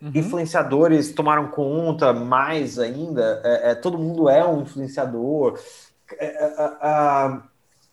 [0.00, 0.12] Uhum.
[0.14, 5.58] Influenciadores tomaram conta mais ainda, é, é todo mundo é um influenciador.
[6.18, 7.47] É,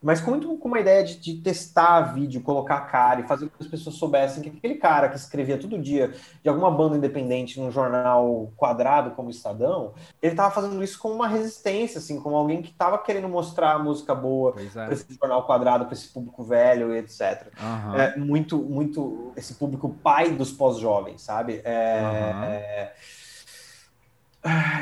[0.05, 3.27] é, é, mas muito com uma ideia de, de, testar vídeo, colocar a cara e
[3.27, 6.13] fazer com que as pessoas soubessem que aquele cara que escrevia todo dia
[6.43, 11.11] de alguma banda independente num jornal quadrado como o Estadão, ele estava fazendo isso com
[11.11, 14.65] uma resistência, assim, como alguém que estava querendo mostrar a música boa é.
[14.69, 17.47] para esse jornal quadrado, para esse público velho e etc.
[17.59, 17.95] Uhum.
[17.95, 21.61] É, muito, muito esse público pai dos pós-jovens, sabe?
[21.63, 22.43] É, uhum.
[22.43, 22.93] é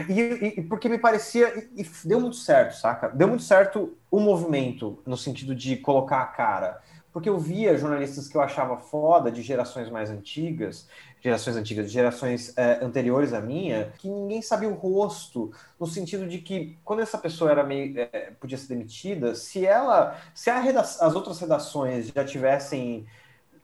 [0.09, 1.67] e, e, porque me parecia.
[1.75, 3.09] E, e, deu muito certo, saca?
[3.09, 6.81] Deu muito certo o movimento, no sentido de colocar a cara.
[7.11, 10.89] Porque eu via jornalistas que eu achava foda, de gerações mais antigas,
[11.21, 16.39] gerações antigas, gerações é, anteriores à minha, que ninguém sabia o rosto, no sentido de
[16.39, 17.99] que quando essa pessoa era meio.
[17.99, 20.17] É, podia ser demitida, se ela.
[20.33, 23.05] Se as outras redações já tivessem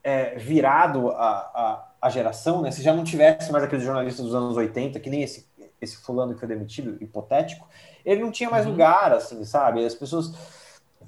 [0.04, 2.72] é, virado a, a, a, geração, né?
[2.72, 5.49] Se já não tivesse mais aqueles jornalistas dos anos 80, que nem esse
[5.82, 7.68] esse fulano que foi demitido, hipotético,
[8.06, 8.72] ele não tinha mais uhum.
[8.72, 9.86] lugar, assim, sabe?
[9.86, 10.34] As pessoas.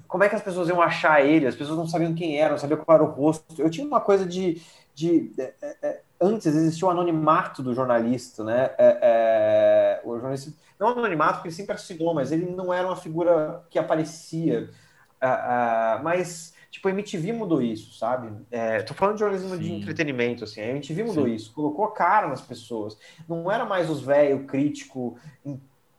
[0.08, 1.48] Como é que as pessoas iam achar ele?
[1.48, 3.62] As pessoas não sabiam quem era, não sabiam qual era o rosto.
[3.62, 4.62] Eu tinha uma coisa de,
[4.94, 8.72] de é, é, é antes existia o anonimato do jornalista, né?
[8.78, 12.96] É, é, o jornalista não anonimato porque ele sempre assinou, mas ele não era uma
[12.96, 14.70] figura que aparecia.
[16.04, 18.32] mas tipo a MTV mudou isso, sabe?
[18.50, 19.62] É, tô falando de jornalismo Sim.
[19.62, 20.62] de entretenimento, assim.
[20.62, 21.36] A MTV mudou Sim.
[21.36, 22.98] isso, colocou a cara nas pessoas.
[23.28, 25.20] Não era mais os velho crítico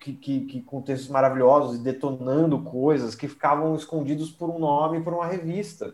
[0.00, 5.02] que, que, que, com textos maravilhosos e detonando coisas que ficavam escondidos por um nome,
[5.02, 5.88] por uma revista.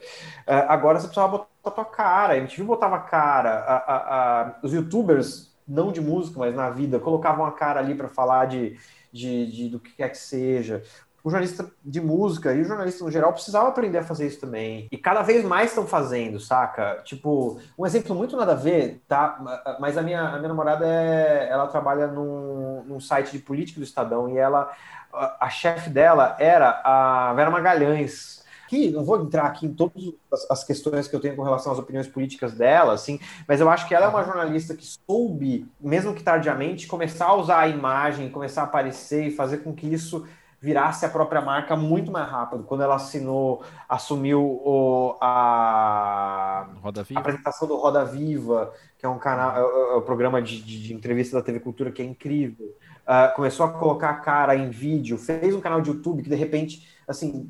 [0.47, 4.59] Uh, agora você precisava botar a tua cara, a MTV botava cara, a, a, a,
[4.63, 8.79] os youtubers, não de música, mas na vida, colocavam a cara ali para falar de,
[9.13, 10.83] de, de, do que quer que seja
[11.29, 14.89] o jornalista de música e o jornalista no geral precisava aprender a fazer isso também.
[14.91, 17.03] E cada vez mais estão fazendo, saca?
[17.05, 19.77] Tipo, um exemplo muito nada a ver, tá?
[19.79, 23.85] Mas a minha, a minha namorada, é, ela trabalha num, num site de política do
[23.85, 24.73] Estadão e ela,
[25.13, 30.15] a, a chefe dela era a Vera Magalhães, que não vou entrar aqui em todas
[30.51, 33.87] as questões que eu tenho com relação às opiniões políticas dela, assim, mas eu acho
[33.87, 38.31] que ela é uma jornalista que soube, mesmo que tardiamente, começar a usar a imagem,
[38.31, 40.27] começar a aparecer e fazer com que isso
[40.61, 42.65] virasse a própria marca muito mais rápido.
[42.65, 49.57] Quando ela assinou, assumiu o, a, a apresentação do Roda Viva, que é um canal,
[49.57, 52.75] é, é, é o programa de, de, de, entrevista da TV Cultura que é incrível.
[53.07, 56.35] Uh, começou a colocar a cara em vídeo, fez um canal de YouTube que de
[56.35, 57.49] repente, assim,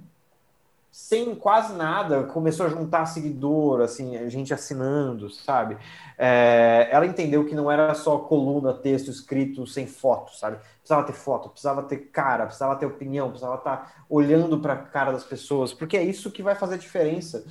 [0.91, 5.77] sem quase nada, começou a juntar seguidor, assim, gente assinando, sabe?
[6.17, 10.59] É, ela entendeu que não era só coluna, texto escrito sem foto, sabe?
[10.89, 15.13] Precisava ter foto, precisava ter cara, precisava ter opinião, precisava estar olhando para a cara
[15.13, 17.45] das pessoas, porque é isso que vai fazer diferença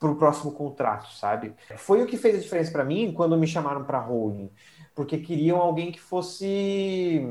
[0.00, 1.54] para o próximo contrato, sabe?
[1.76, 4.50] Foi o que fez a diferença para mim quando me chamaram para holding,
[4.94, 7.28] porque queriam alguém que fosse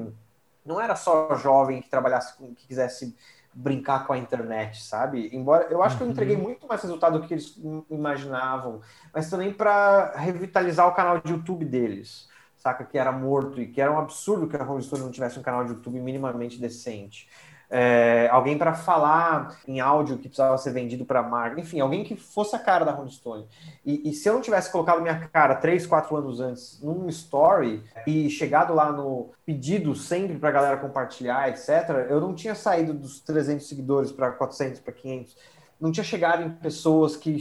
[0.63, 3.17] não era só jovem que trabalhasse, que quisesse
[3.51, 5.27] brincar com a internet, sabe?
[5.33, 6.43] Embora eu acho que eu entreguei uhum.
[6.43, 8.79] muito mais resultado do que eles imaginavam,
[9.11, 12.83] mas também para revitalizar o canal de YouTube deles, saca?
[12.83, 15.41] Que era morto e que era um absurdo que a Rolling Stone não tivesse um
[15.41, 17.27] canal de YouTube minimamente decente
[17.69, 22.15] é, alguém para falar em áudio que precisava ser vendido para marca, enfim, alguém que
[22.15, 23.45] fosse a cara da Rolling Stone.
[23.85, 27.83] E, e, se eu não tivesse colocado minha cara três, quatro anos antes num story
[28.05, 32.93] e chegado lá no pedido sempre para a galera compartilhar, etc., eu não tinha saído
[32.93, 35.35] dos 300 seguidores para 400, para 500.
[35.79, 37.37] Não tinha chegado em pessoas que,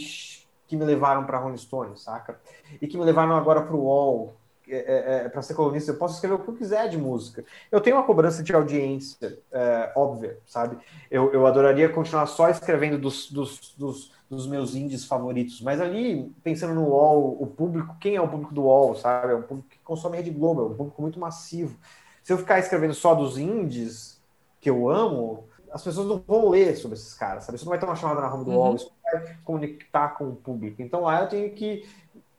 [0.66, 2.38] que me levaram para Rolling Stone, saca?
[2.82, 4.34] E que me levaram agora para o UOL,
[4.68, 7.44] é, é, é para ser colunista, eu posso escrever o que eu quiser de música.
[7.70, 10.78] Eu tenho uma cobrança de audiência é, óbvia, sabe?
[11.10, 16.32] Eu, eu adoraria continuar só escrevendo dos, dos, dos, dos, meus indies favoritos, mas ali,
[16.42, 19.32] pensando no UOL, o público, quem é o público do UOL, sabe?
[19.32, 21.76] É um público que consome Rede Globo, é um público muito massivo.
[22.22, 24.20] Se eu ficar escrevendo só dos indies
[24.60, 27.56] que eu amo, as pessoas não vão ler sobre esses caras, sabe?
[27.56, 28.56] Isso não vai ter uma chamada na rama do uhum.
[28.56, 30.82] UOL, isso vai conectar com o público.
[30.82, 31.86] Então lá eu tenho que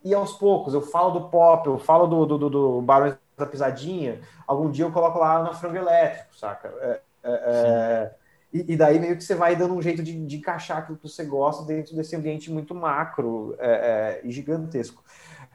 [0.04, 3.46] e aos poucos, eu falo do pop, eu falo do, do, do, do Barões da
[3.46, 6.68] Pisadinha, algum dia eu coloco lá na frango elétrico, saca?
[6.80, 8.14] É, é, é
[8.52, 11.06] e, e, daí meio que você vai dando um jeito de, de encaixar aquilo que
[11.06, 15.04] você gosta dentro desse ambiente muito macro é, é e gigantesco.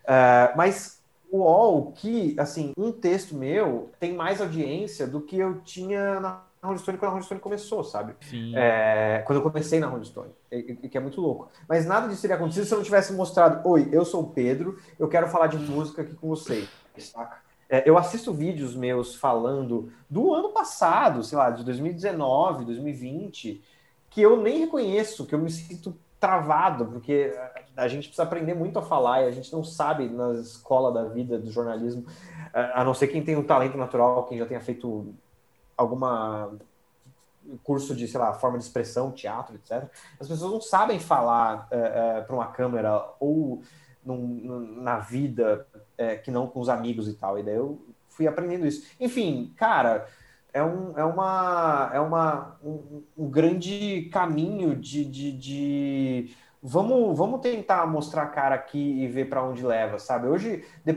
[0.05, 5.61] É, mas o UOL, que, assim, um texto meu tem mais audiência do que eu
[5.61, 8.15] tinha na Rolling Stone quando a Rolling Stone começou, sabe?
[8.55, 10.31] É, quando eu comecei na Rolling Stone,
[10.89, 11.49] que é muito louco.
[11.67, 14.77] Mas nada disso teria acontecido se eu não tivesse mostrado: Oi, eu sou o Pedro,
[14.97, 17.43] eu quero falar de música aqui com vocês, saca?
[17.69, 23.63] É, eu assisto vídeos meus falando do ano passado, sei lá, de 2019, 2020,
[24.09, 27.33] que eu nem reconheço, que eu me sinto travado, porque
[27.75, 31.03] a gente precisa aprender muito a falar e a gente não sabe na escola da
[31.03, 32.05] vida do jornalismo,
[32.53, 35.13] a não ser quem tem um talento natural, quem já tenha feito
[35.77, 36.51] alguma
[37.63, 39.89] curso de, sei lá, forma de expressão, teatro, etc.
[40.19, 41.77] As pessoas não sabem falar é,
[42.17, 43.61] é, para uma câmera ou
[44.05, 45.67] num, na vida
[45.97, 47.37] é, que não com os amigos e tal.
[47.37, 48.85] E daí eu fui aprendendo isso.
[48.99, 50.07] Enfim, cara,
[50.53, 56.35] é, um, é, uma, é uma, um, um grande caminho de, de, de
[56.65, 60.27] vamos, vamos tentar mostrar a cara aqui e ver para onde leva, sabe?
[60.27, 60.95] Hoje, de,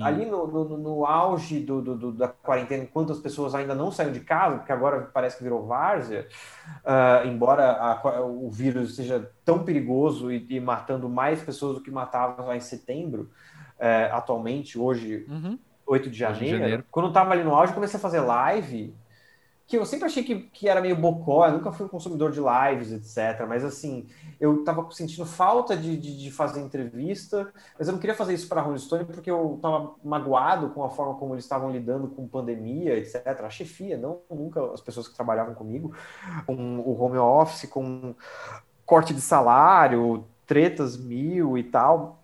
[0.00, 4.12] ali no, no, no auge do, do, da quarentena, enquanto as pessoas ainda não saíram
[4.12, 6.28] de casa, porque agora parece que virou várzea,
[6.84, 11.90] uh, embora a, o vírus seja tão perigoso e, e, matando mais pessoas do que
[11.90, 13.30] matava lá em setembro,
[13.76, 15.58] uh, atualmente, hoje, uhum.
[15.84, 16.84] 8 de janeiro, de janeiro.
[16.92, 18.94] quando eu estava ali no auge, comecei a fazer live
[19.68, 22.40] que eu sempre achei que, que era meio bocó, eu nunca fui um consumidor de
[22.40, 23.46] lives, etc.
[23.46, 24.06] Mas assim,
[24.40, 28.48] eu tava sentindo falta de, de, de fazer entrevista, mas eu não queria fazer isso
[28.48, 32.08] para a Rolling Stone porque eu tava magoado com a forma como eles estavam lidando
[32.08, 33.26] com pandemia, etc.
[33.26, 35.94] A chefia, não nunca as pessoas que trabalhavam comigo,
[36.46, 38.14] com o home office, com
[38.86, 42.17] corte de salário, tretas mil e tal.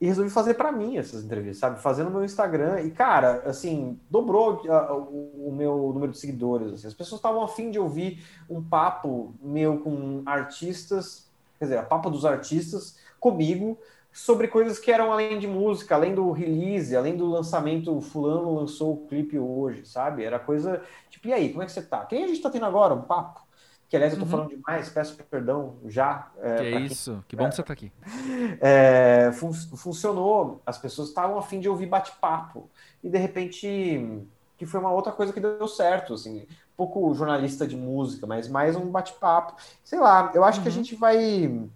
[0.00, 1.80] E resolvi fazer para mim essas entrevistas, sabe?
[1.80, 2.80] Fazer no meu Instagram.
[2.82, 6.72] E, cara, assim, dobrou uh, o, o, meu número de seguidores.
[6.72, 6.86] Assim.
[6.86, 11.28] As pessoas estavam afim de ouvir um papo meu com artistas,
[11.58, 13.76] quer dizer, a papo dos artistas comigo,
[14.12, 18.00] sobre coisas que eram além de música, além do release, além do lançamento.
[18.00, 20.22] Fulano lançou o clipe hoje, sabe?
[20.22, 20.80] Era coisa
[21.10, 22.06] tipo, e aí, como é que você tá?
[22.06, 22.94] Quem a gente tá tendo agora?
[22.94, 23.47] Um papo?
[23.88, 24.30] Que aliás eu tô uhum.
[24.30, 26.30] falando demais, peço perdão já.
[26.40, 27.22] É, que é isso, quem...
[27.28, 27.92] que bom é, que você tá aqui.
[28.60, 32.68] É, fun funcionou, as pessoas estavam afim de ouvir bate-papo,
[33.02, 34.26] e de repente,
[34.56, 38.76] que foi uma outra coisa que deu certo, assim, pouco jornalista de música, mas mais
[38.76, 39.54] um bate-papo.
[39.82, 40.62] Sei lá, eu acho uhum.
[40.64, 40.76] que a uhum.
[40.76, 41.68] gente vai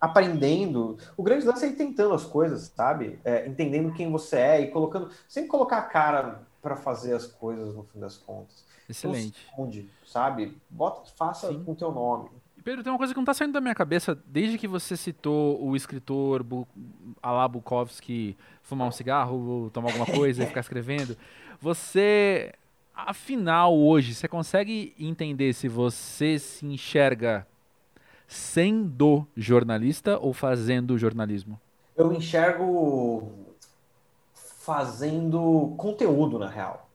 [0.00, 0.98] aprendendo.
[1.16, 3.18] O grande lance é ir tentando as coisas, sabe?
[3.24, 7.76] É, entendendo quem você é e colocando, sem colocar a cara para fazer as coisas
[7.76, 8.64] no fim das contas.
[8.88, 9.46] Excelente.
[9.56, 10.58] Onde, sabe?
[10.68, 11.62] Bota, faça Sim.
[11.62, 12.28] com o teu nome.
[12.64, 15.64] Pedro, tem uma coisa que não está saindo da minha cabeça desde que você citou
[15.64, 16.66] o escritor Bu
[17.22, 21.16] Alá Bukowski fumar um cigarro, tomar alguma coisa e ficar escrevendo.
[21.60, 22.52] Você,
[22.92, 27.46] afinal, hoje, você consegue entender se você se enxerga
[28.26, 31.60] sendo jornalista ou fazendo jornalismo?
[31.96, 33.45] Eu enxergo
[34.66, 36.90] fazendo conteúdo, na real.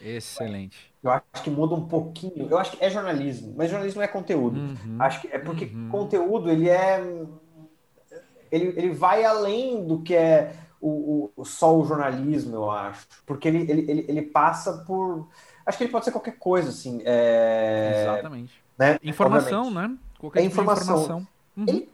[0.00, 0.92] Excelente.
[1.02, 2.48] Eu acho que muda um pouquinho.
[2.50, 4.58] Eu acho que é jornalismo, mas jornalismo é conteúdo.
[4.58, 5.88] Uhum, acho que é porque uhum.
[5.88, 7.00] conteúdo ele é
[8.50, 13.06] ele, ele vai além do que é o, o, só o jornalismo, eu acho.
[13.24, 15.28] Porque ele, ele, ele, ele, passa por.
[15.66, 17.02] Acho que ele pode ser qualquer coisa, assim.
[17.04, 18.02] É...
[18.02, 18.52] Exatamente.
[18.78, 18.98] Né?
[19.02, 19.90] Informação, Obviamente.
[19.92, 19.98] né?
[20.18, 21.02] Qualquer é tipo informação.
[21.02, 21.28] informação.
[21.56, 21.64] Uhum.
[21.68, 21.88] Ele,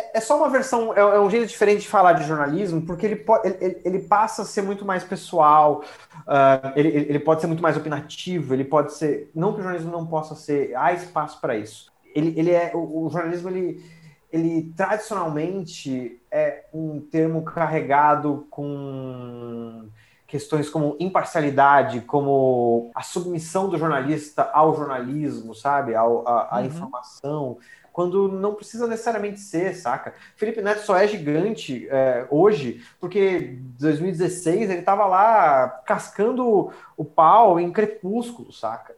[0.00, 3.04] é, é só uma versão, é, é, um jeito diferente de falar de jornalismo, porque
[3.04, 5.84] ele, pode, ele, ele passa a ser muito mais pessoal,
[6.20, 9.30] uh, ele, ele pode ser muito mais opinativo, ele pode ser.
[9.34, 11.92] Não que o jornalismo não possa ser, há espaço para isso.
[12.14, 12.72] Ele, ele é.
[12.74, 13.84] O, o, jornalismo, ele,
[14.32, 19.88] ele tradicionalmente é um termo carregado com
[20.26, 25.94] questões como imparcialidade, como a submissão do jornalista ao jornalismo, sabe?
[25.94, 26.66] Ao, a, a uhum.
[26.66, 27.58] informação
[28.00, 30.14] quando não precisa necessariamente ser, saca?
[30.34, 37.60] Felipe Neto só é gigante é, hoje porque 2016 ele tava lá cascando o pau
[37.60, 38.94] em Crepúsculo, saca?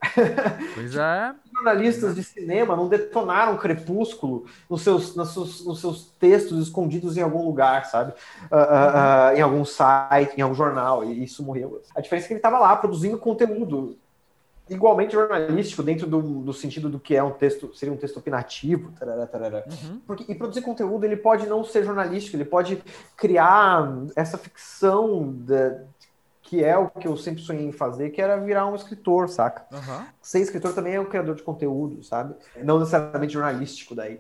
[0.74, 1.34] Pois é.
[1.53, 7.22] Jornalistas de cinema não detonaram Crepúsculo nos seus, nos seus, nos seus textos escondidos em
[7.22, 8.12] algum lugar, sabe?
[8.50, 11.82] Uh, uh, uh, em algum site, em algum jornal, e isso morreu.
[11.92, 13.98] A diferença é que ele estava lá produzindo conteúdo
[14.68, 18.92] igualmente jornalístico dentro do, do, sentido do que é um texto, seria um texto opinativo,
[18.98, 19.64] tarará, tarará.
[19.66, 20.00] Uhum.
[20.06, 22.82] Porque, e produzir conteúdo, ele pode não ser jornalístico, ele pode
[23.16, 25.34] criar essa ficção
[26.52, 29.64] que é o que eu sempre sonhei em fazer, que era virar um escritor, saca?
[29.74, 30.04] Uhum.
[30.20, 32.34] Ser escritor também é um criador de conteúdo, sabe?
[32.62, 34.16] Não necessariamente jornalístico daí.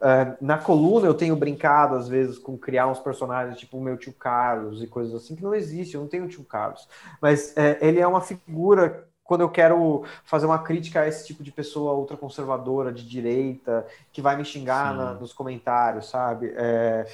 [0.00, 3.96] Uh, na coluna eu tenho brincado, às vezes, com criar uns personagens, tipo o meu
[3.96, 6.88] tio Carlos e coisas assim, que não existe, eu não tenho tio Carlos.
[7.22, 11.42] Mas é, ele é uma figura quando eu quero fazer uma crítica a esse tipo
[11.42, 16.52] de pessoa ultraconservadora, de direita, que vai me xingar na, nos comentários, sabe?
[16.56, 17.06] É,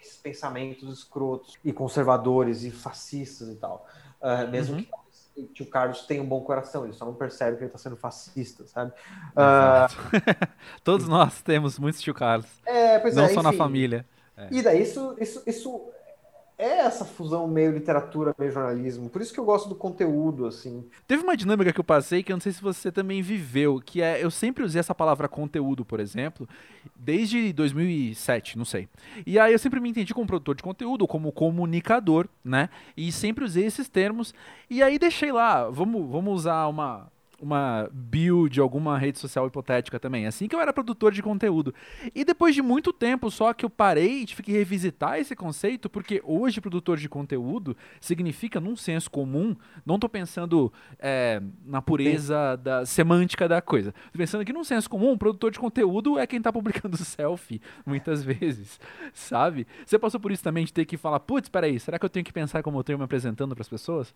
[0.00, 3.86] esses pensamentos escrotos e conservadores e fascistas e tal.
[4.20, 5.46] Uh, mesmo uhum.
[5.48, 7.96] que o Carlos tenha um bom coração, ele só não percebe que ele está sendo
[7.96, 8.92] fascista, sabe?
[9.32, 10.16] Uh...
[10.82, 12.46] Todos nós temos muitos tio Carlos.
[12.64, 14.06] É, não é, só na família.
[14.36, 14.48] É.
[14.50, 15.91] E daí isso, isso, isso
[16.62, 19.10] é essa fusão meio literatura, meio jornalismo.
[19.10, 20.84] Por isso que eu gosto do conteúdo, assim.
[21.06, 24.00] Teve uma dinâmica que eu passei que eu não sei se você também viveu, que
[24.00, 26.48] é eu sempre usei essa palavra conteúdo, por exemplo,
[26.94, 28.88] desde 2007, não sei.
[29.26, 32.68] E aí eu sempre me entendi como produtor de conteúdo, como comunicador, né?
[32.96, 34.32] E sempre usei esses termos.
[34.70, 37.10] E aí deixei lá, vamos, vamos usar uma
[37.42, 40.26] uma bio de alguma rede social hipotética também.
[40.26, 41.74] Assim que eu era produtor de conteúdo.
[42.14, 45.90] E depois de muito tempo só que eu parei e tive que revisitar esse conceito,
[45.90, 52.56] porque hoje produtor de conteúdo significa, num senso comum, não estou pensando é, na pureza
[52.56, 52.62] Sim.
[52.62, 53.92] da semântica da coisa.
[54.12, 58.22] Tô pensando que num senso comum, produtor de conteúdo é quem está publicando selfie, muitas
[58.22, 58.78] vezes,
[59.12, 59.66] sabe?
[59.84, 62.24] Você passou por isso também de ter que falar, putz, peraí, será que eu tenho
[62.24, 64.14] que pensar como eu tenho me apresentando para as pessoas?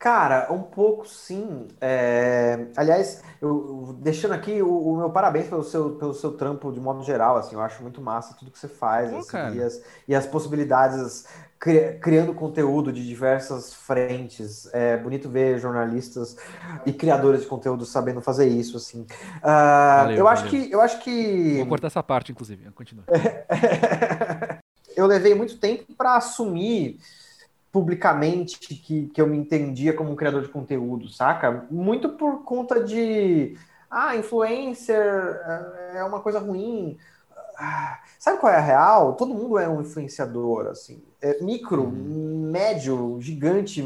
[0.00, 1.68] Cara, um pouco sim.
[1.78, 2.68] É...
[2.74, 7.04] Aliás, eu, deixando aqui o, o, meu parabéns pelo seu, pelo seu trampo de modo
[7.04, 10.26] geral, assim, eu acho muito massa tudo que você faz, assim, e, as, e as
[10.26, 11.26] possibilidades,
[11.58, 14.72] cri, criando conteúdo de diversas frentes.
[14.72, 16.34] É bonito ver jornalistas
[16.86, 19.02] e criadores de conteúdo sabendo fazer isso, assim.
[19.02, 19.06] Uh,
[19.42, 20.28] valeu, eu, valeu.
[20.28, 21.58] Acho que, eu acho que...
[21.58, 23.04] Vou cortar essa parte, inclusive, continua.
[24.96, 26.98] eu levei muito tempo para assumir
[27.72, 31.66] publicamente que, que eu me entendia como um criador de conteúdo, saca?
[31.70, 33.56] Muito por conta de
[33.90, 35.40] ah, influencer
[35.94, 36.96] é uma coisa ruim.
[37.58, 39.14] ah, sabe qual é a real?
[39.14, 41.02] Todo mundo é um influenciador, assim.
[41.20, 42.50] É micro, uhum.
[42.50, 43.84] médio, gigante,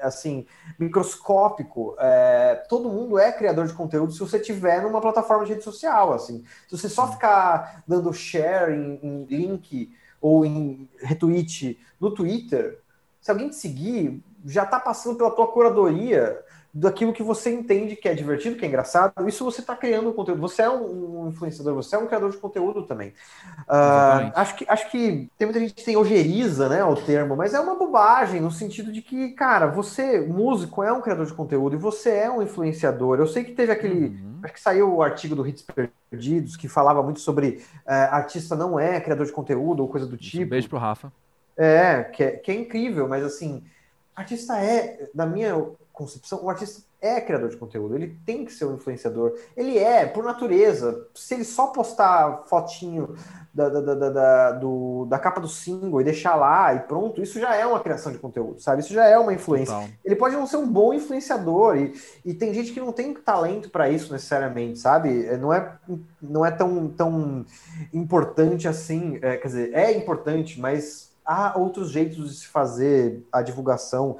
[0.00, 0.46] assim,
[0.78, 1.94] microscópico.
[1.98, 6.12] É, todo mundo é criador de conteúdo se você tiver numa plataforma de rede social,
[6.12, 6.44] assim.
[6.68, 12.82] Se você só ficar dando share em, em link ou em retweet no Twitter,
[13.22, 16.38] se alguém te seguir, já está passando pela tua curadoria
[16.74, 19.28] daquilo que você entende que é divertido, que é engraçado.
[19.28, 20.40] Isso você está criando conteúdo.
[20.40, 23.10] Você é um, influenciador, você é um criador de conteúdo também.
[23.68, 27.54] Uh, acho, que, acho que tem muita gente que tem ojeriza, né, o termo, mas
[27.54, 31.76] é uma bobagem no sentido de que, cara, você, músico, é um criador de conteúdo
[31.76, 33.18] e você é um influenciador.
[33.18, 34.06] Eu sei que teve aquele.
[34.06, 34.40] Uhum.
[34.42, 35.64] Acho que saiu o artigo do Hits
[36.10, 40.16] Perdidos que falava muito sobre uh, artista não é criador de conteúdo ou coisa do
[40.16, 40.46] tipo.
[40.46, 41.12] Um beijo pro Rafa.
[41.56, 43.62] É, que é, que é incrível, mas assim,
[44.14, 45.54] artista é, na minha
[45.92, 49.36] concepção, o artista é criador de conteúdo, ele tem que ser um influenciador.
[49.56, 51.08] Ele é, por natureza.
[51.14, 53.16] Se ele só postar fotinho
[53.52, 57.40] da, da, da, da, do, da capa do single e deixar lá e pronto, isso
[57.40, 58.82] já é uma criação de conteúdo, sabe?
[58.82, 59.74] Isso já é uma influência.
[60.04, 61.92] Ele pode não ser um bom influenciador e,
[62.24, 65.26] e tem gente que não tem talento para isso necessariamente, sabe?
[65.26, 65.76] É, não é,
[66.22, 67.44] não é tão, tão
[67.92, 69.18] importante assim.
[69.20, 74.16] É, quer dizer, é importante, mas há outros jeitos de se fazer a divulgação.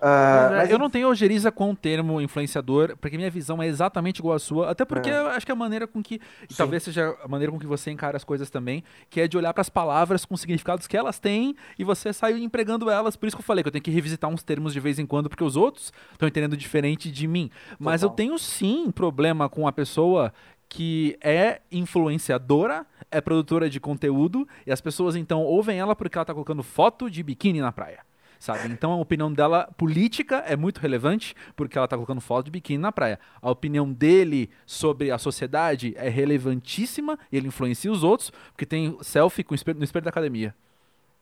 [0.00, 4.18] Uh, mas eu não tenho ojeriza com o termo influenciador, porque minha visão é exatamente
[4.18, 5.18] igual à sua, até porque é.
[5.18, 7.66] eu acho que é a maneira com que, e talvez seja a maneira com que
[7.66, 10.96] você encara as coisas também, que é de olhar para as palavras com significados que
[10.96, 13.16] elas têm e você sair empregando elas.
[13.16, 15.06] Por isso que eu falei que eu tenho que revisitar uns termos de vez em
[15.06, 17.50] quando, porque os outros estão entendendo diferente de mim.
[17.78, 18.12] Mas Total.
[18.12, 20.32] eu tenho sim problema com a pessoa
[20.70, 26.24] que é influenciadora, é produtora de conteúdo, e as pessoas então ouvem ela porque ela
[26.24, 28.00] tá colocando foto de biquíni na praia.
[28.38, 28.68] Sabe?
[28.72, 32.78] Então a opinião dela política é muito relevante porque ela tá colocando foto de biquíni
[32.78, 33.20] na praia.
[33.42, 38.96] A opinião dele sobre a sociedade é relevantíssima e ele influencia os outros porque tem
[39.02, 40.54] selfie com espelho, no espelho da academia.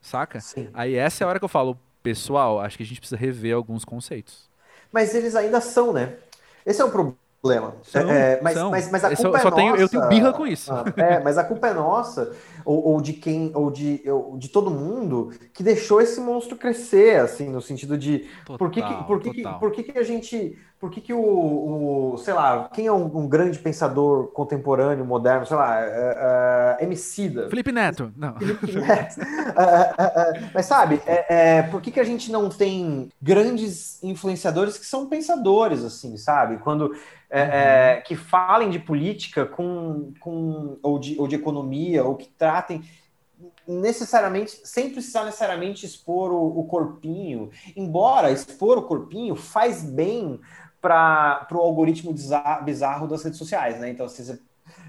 [0.01, 0.39] Saca?
[0.39, 0.69] Sim.
[0.73, 3.57] Aí essa é a hora que eu falo, pessoal, acho que a gente precisa rever
[3.57, 4.49] alguns conceitos.
[4.93, 6.15] Mas eles ainda são, né?
[6.65, 7.75] Esse é o problema problema.
[7.85, 9.57] São, é, mas, mas, mas, a culpa é só nossa.
[9.57, 10.73] Tenho, eu tenho birra com isso.
[10.73, 12.33] Ah, é, mas a culpa é nossa,
[12.69, 17.19] ou, ou, de quem, ou de, ou de todo mundo que deixou esse monstro crescer,
[17.19, 20.03] assim, no sentido de total, por que, que, por que, que, por que, que a
[20.03, 25.05] gente por que, que o, o, sei lá, quem é um, um, grande pensador contemporâneo,
[25.05, 27.49] moderno, sei lá, uh, uh, Emicida?
[27.51, 28.37] Felipe Neto, não.
[28.37, 29.17] Felipe Neto.
[29.19, 34.87] uh, mas sabe, é, é, por que, que a gente não tem grandes influenciadores que
[34.87, 36.59] são pensadores, assim, sabe?
[36.59, 36.95] Quando
[37.31, 38.03] é, é, uhum.
[38.05, 42.27] que falem de política com, com ou, de, ou de economia, ou que
[42.59, 42.83] tratem
[43.67, 50.41] necessariamente, sem precisar necessariamente expor o, o corpinho, embora expor o corpinho faz bem
[50.81, 53.91] para o algoritmo bizarro das redes sociais, né?
[53.91, 54.41] Então, se você,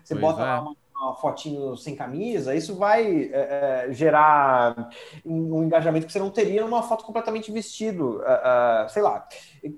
[0.03, 0.45] você bota é.
[0.45, 4.89] lá uma, uma, fotinho sem camisa, isso vai é, é, gerar
[5.25, 9.27] um engajamento que você não teria numa foto completamente vestido, é, é, sei lá,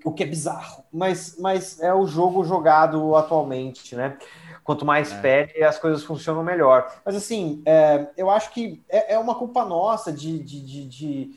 [0.05, 4.17] o que é bizarro, mas, mas é o jogo jogado atualmente, né?
[4.63, 5.21] Quanto mais é.
[5.21, 6.91] pede, as coisas funcionam melhor.
[7.03, 7.63] Mas assim,
[8.15, 11.35] eu acho que é, uma culpa nossa de, de, de,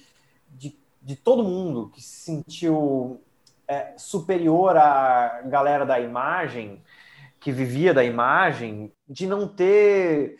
[0.50, 3.20] de, de, todo mundo que se sentiu
[3.66, 6.82] é, superior à galera da imagem,
[7.40, 10.38] que vivia da imagem, de não ter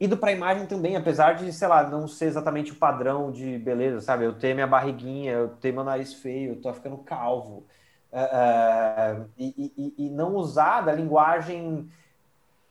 [0.00, 3.58] ido para a imagem também, apesar de, sei lá, não ser exatamente o padrão de
[3.58, 4.24] beleza, sabe?
[4.24, 7.66] Eu ter minha barriguinha, eu ter meu nariz feio, eu tô ficando calvo.
[8.12, 11.88] Uh, e, e, e, não usar da linguagem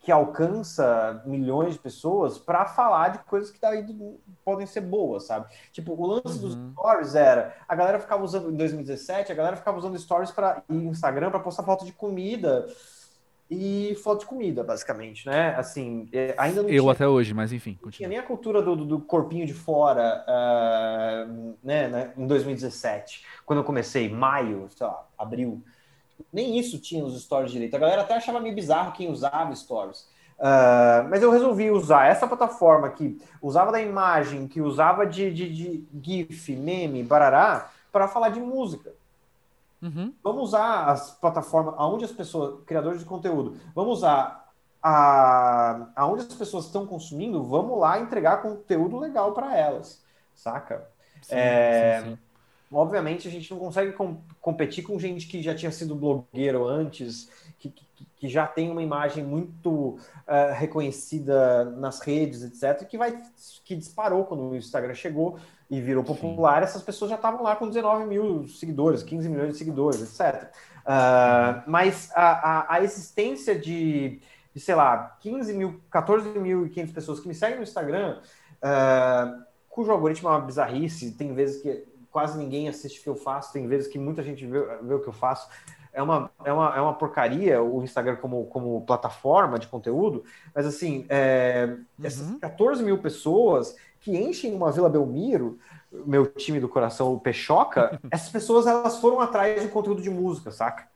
[0.02, 3.86] que alcança milhões de pessoas para falar de coisas que daí
[4.44, 5.48] podem ser boas, sabe?
[5.72, 6.72] Tipo, o lance uhum.
[6.72, 10.62] dos stories era, a galera ficava usando em 2017, a galera ficava usando stories para
[10.70, 12.66] Instagram para postar foto de comida
[13.50, 15.56] e foto de comida, basicamente, né?
[15.58, 17.91] Assim, é, ainda não Eu tinha, até hoje, mas enfim, continua.
[17.91, 23.60] tinha nem a cultura do, do corpinho de fora, uh, né, né, em 2017, quando
[23.60, 25.64] eu comecei, maio, sei lá, abril,
[26.32, 27.76] nem isso tinha nos stories direito.
[27.76, 30.08] A galera até achava meio bizarro quem usava stories.
[30.38, 35.50] Uh, mas eu resolvi usar essa plataforma que usava da imagem, que usava de, de,
[35.50, 38.93] de GIF, meme, barará, para falar de música.
[39.82, 40.14] Uhum.
[40.24, 44.50] Vamos usar as plataformas onde as pessoas, criadores de conteúdo, vamos usar
[44.82, 50.04] a, aonde as pessoas estão consumindo, vamos lá entregar conteúdo legal para elas,
[50.34, 50.88] saca?
[51.22, 52.18] Sim, é, sim, sim.
[52.72, 57.30] Obviamente a gente não consegue com, competir com gente que já tinha sido blogueiro antes,
[57.58, 63.20] que, que, que já tem uma imagem muito uh, reconhecida nas redes, etc., que vai
[63.66, 65.40] que disparou quando o Instagram chegou
[65.70, 66.60] e virou popular.
[66.60, 66.64] Sim.
[66.64, 70.52] Essas pessoas já estavam lá com 19 mil seguidores, 15 milhões de seguidores, etc.
[70.80, 74.22] Uh, mas a, a, a existência de
[74.54, 78.20] de, sei lá, 15 mil, 14.500 pessoas que me seguem no Instagram,
[78.58, 83.16] uh, cujo algoritmo é uma bizarrice, tem vezes que quase ninguém assiste o que eu
[83.16, 85.50] faço, tem vezes que muita gente vê, vê o que eu faço.
[85.92, 90.66] É uma, é, uma, é uma porcaria o Instagram como, como plataforma de conteúdo, mas
[90.66, 92.06] assim, é, uhum.
[92.06, 95.60] essas 14 mil pessoas que enchem uma Vila Belmiro,
[95.91, 100.52] meu time do coração, o Peixoca, essas pessoas elas foram atrás de conteúdo de música,
[100.52, 100.88] saca?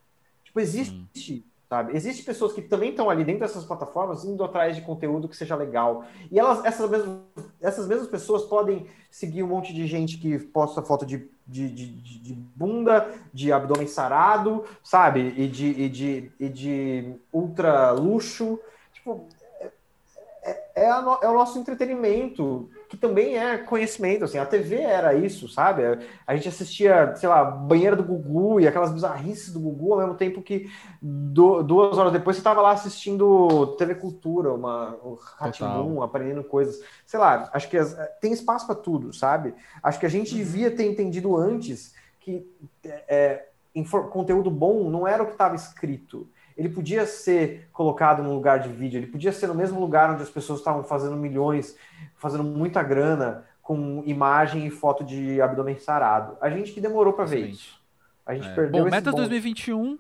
[0.44, 1.44] Tipo, existe
[1.74, 1.98] sabe?
[1.98, 5.56] Existem pessoas que também estão ali dentro dessas plataformas indo atrás de conteúdo que seja
[5.56, 6.06] legal.
[6.32, 7.20] E elas, essas mesmas,
[7.60, 11.88] essas mesmas pessoas podem seguir um monte de gente que posta foto de, de, de,
[12.20, 15.34] de bunda, de abdômen sarado, sabe?
[15.36, 18.60] E de, e de, e de ultra luxo.
[18.94, 19.26] Tipo,
[19.60, 19.72] é,
[20.44, 25.16] é, é, a, é o nosso entretenimento que também é conhecimento, assim, a TV era
[25.16, 25.82] isso, sabe?
[26.28, 30.14] A gente assistia, sei lá, banheira do Gugu e aquelas bizarrices do Gugu, ao mesmo
[30.14, 30.70] tempo que
[31.02, 36.84] do, duas horas depois você estava lá assistindo TV Cultura, uma, o Ratimbum, aprendendo coisas.
[37.04, 39.56] Sei lá, acho que as, tem espaço para tudo, sabe?
[39.82, 40.38] Acho que a gente uhum.
[40.38, 42.48] devia ter entendido antes que
[42.86, 48.34] é, é conteúdo bom não era o que estava escrito, ele podia ser colocado no
[48.34, 51.76] lugar de vídeo, ele podia ser no mesmo lugar onde as pessoas estavam fazendo milhões,
[52.16, 56.38] fazendo muita grana com imagem e foto de abdômen sarado.
[56.42, 57.82] A gente que demorou para ver isso.
[58.26, 58.54] A gente é.
[58.54, 59.18] perdeu Bom, meta bom...
[59.18, 59.98] 2021,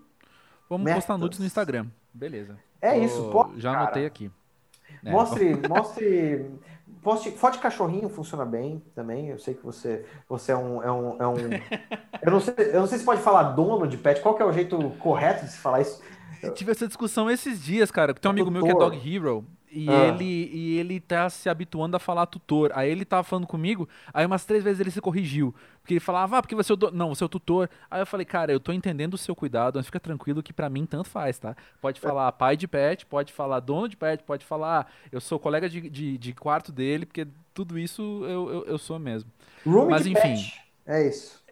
[0.70, 1.04] vamos Metas.
[1.04, 1.88] postar nudes no Instagram.
[2.14, 2.58] Beleza.
[2.82, 3.84] É isso, pode, Já cara.
[3.84, 4.32] anotei aqui.
[5.04, 5.12] É.
[5.12, 6.46] Mostre, mostre
[7.04, 9.28] Poste, foto de cachorrinho funciona bem também.
[9.28, 10.82] Eu sei que você, você é um.
[10.82, 11.36] É um, é um...
[12.24, 14.22] eu, não sei, eu não sei se pode falar dono de pet.
[14.22, 16.02] Qual que é o jeito correto de se falar isso?
[16.52, 18.14] Tive essa discussão esses dias, cara.
[18.14, 19.46] Tem um amigo meu que é Dog Hero.
[19.76, 20.10] E, ah.
[20.10, 22.72] ele, e ele tá se habituando a falar tutor.
[22.76, 25.54] Aí ele tava falando comigo, aí umas três vezes ele se corrigiu.
[25.82, 26.92] Porque ele falava, ah, porque você é o do...
[26.92, 27.68] Não, você é o tutor.
[27.90, 30.70] Aí eu falei, cara, eu tô entendendo o seu cuidado, mas fica tranquilo que para
[30.70, 31.56] mim tanto faz, tá?
[31.82, 35.68] Pode falar pai de pet, pode falar dono de pet, pode falar, eu sou colega
[35.68, 39.32] de, de, de quarto dele, porque tudo isso eu, eu, eu sou mesmo.
[39.66, 40.22] Room mas enfim.
[40.22, 40.62] Pet.
[40.86, 41.43] É isso.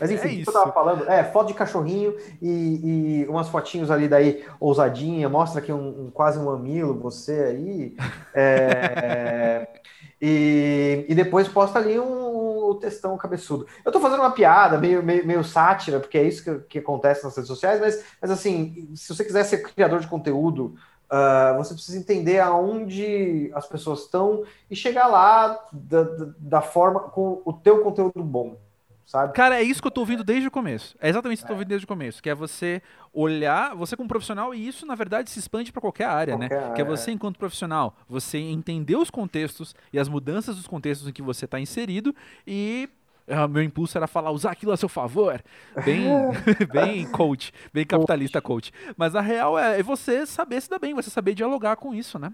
[0.00, 1.08] Mas enfim, é o que eu tava falando?
[1.08, 6.10] É, foto de cachorrinho e, e umas fotinhos ali daí, ousadinha, mostra aqui um, um
[6.10, 7.96] quase um mamilo, você aí.
[8.34, 9.68] É,
[10.20, 13.66] e, e depois posta ali um, um textão cabeçudo.
[13.84, 17.24] Eu tô fazendo uma piada, meio, meio, meio sátira, porque é isso que, que acontece
[17.24, 20.74] nas redes sociais, mas, mas assim, se você quiser ser criador de conteúdo,
[21.08, 26.98] Uh, você precisa entender aonde as pessoas estão e chegar lá da, da, da, forma
[26.98, 28.56] com o teu conteúdo bom
[29.06, 29.32] sabe?
[29.32, 30.96] Cara, é isso que eu tô ouvindo desde o começo.
[31.00, 32.82] É exatamente isso que eu tô ouvindo desde o começo, que é você
[33.12, 36.48] olhar, você como profissional, e isso na verdade se expande para qualquer área, né?
[36.48, 36.64] qualquer né?
[36.64, 36.74] Área.
[36.74, 41.12] Que é você enquanto profissional, você entender os contextos e as mudanças dos contextos em
[41.12, 42.14] que você está inserido
[42.46, 42.90] e
[43.28, 45.42] ah, meu impulso era falar, usar aquilo a seu favor.
[45.84, 46.06] Bem,
[46.72, 48.72] bem coach, bem capitalista coach.
[48.96, 52.18] Mas a real é, é você saber se dar bem, você saber dialogar com isso,
[52.18, 52.32] né?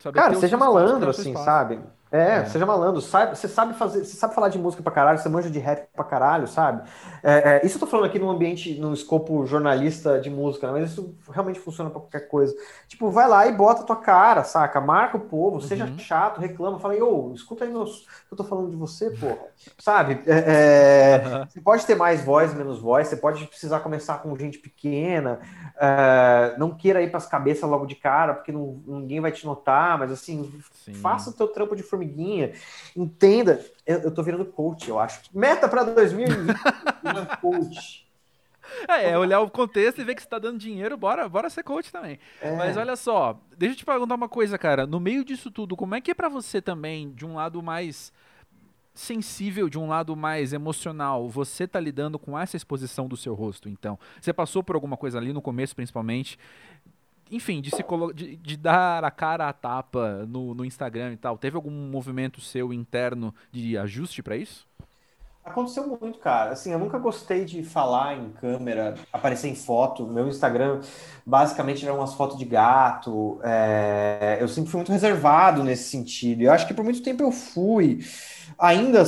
[0.00, 1.78] Saber Cara, seja malandro, assim, sabe?
[2.12, 5.18] É, é, seja malandro, sabe, você sabe fazer, você sabe falar de música pra caralho,
[5.18, 6.86] você manja de rap pra caralho, sabe?
[7.22, 10.78] É, é, isso eu tô falando aqui num ambiente, num escopo jornalista de música, né?
[10.78, 12.54] mas isso realmente funciona pra qualquer coisa.
[12.86, 14.78] Tipo, vai lá e bota a tua cara, saca?
[14.78, 15.98] Marca o povo, seja uhum.
[15.98, 19.46] chato, reclama, fala, ô, escuta aí meus, eu tô falando de você, porra.
[19.78, 20.14] Sabe?
[20.16, 21.46] Uhum.
[21.48, 25.40] Você pode ter mais voz, menos voz, você pode precisar começar com gente pequena,
[25.80, 29.98] é, não queira ir pras cabeças logo de cara, porque não, ninguém vai te notar,
[29.98, 30.92] mas assim, Sim.
[30.92, 32.52] faça o teu trampo de formiguinha formiguinha.
[32.96, 35.20] Entenda, eu, eu tô virando coach, eu acho.
[35.32, 36.56] Meta para 2020,
[37.40, 38.02] coach.
[38.88, 41.62] É, é, olhar o contexto e ver que você tá dando dinheiro, bora, bora ser
[41.62, 42.18] coach também.
[42.40, 42.56] É.
[42.56, 44.86] Mas olha só, deixa eu te perguntar uma coisa, cara.
[44.86, 48.12] No meio disso tudo, como é que é para você também, de um lado mais
[48.94, 53.68] sensível, de um lado mais emocional, você tá lidando com essa exposição do seu rosto,
[53.68, 53.98] então?
[54.20, 56.38] Você passou por alguma coisa ali no começo, principalmente,
[57.32, 61.38] enfim, de, se de, de, dar a cara à tapa no, no Instagram e tal,
[61.38, 64.66] teve algum movimento seu interno de ajuste para isso?
[65.44, 66.52] Aconteceu muito, cara.
[66.52, 70.06] Assim, eu nunca gostei de falar em câmera, aparecer em foto.
[70.06, 70.80] Meu Instagram
[71.26, 73.40] basicamente eram umas fotos de gato.
[73.42, 74.38] É...
[74.40, 76.42] Eu sempre fui muito reservado nesse sentido.
[76.42, 78.04] Eu acho que por muito tempo eu fui.
[78.56, 79.04] Ainda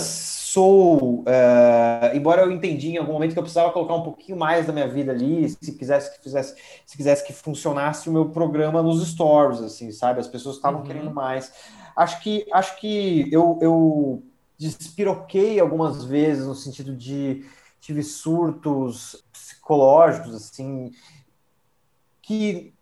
[0.55, 4.65] sou, é, embora eu entendi em algum momento que eu precisava colocar um pouquinho mais
[4.65, 6.55] da minha vida ali, se quisesse que fizesse,
[6.87, 10.21] se quisesse que funcionasse o meu programa nos stories, assim, sabe?
[10.21, 10.87] As pessoas estavam uhum.
[10.87, 11.53] querendo mais.
[11.97, 14.23] Acho que acho que eu, eu
[14.57, 17.45] despiroquei algumas vezes no sentido de
[17.81, 20.93] tive surtos psicológicos assim
[22.23, 22.73] que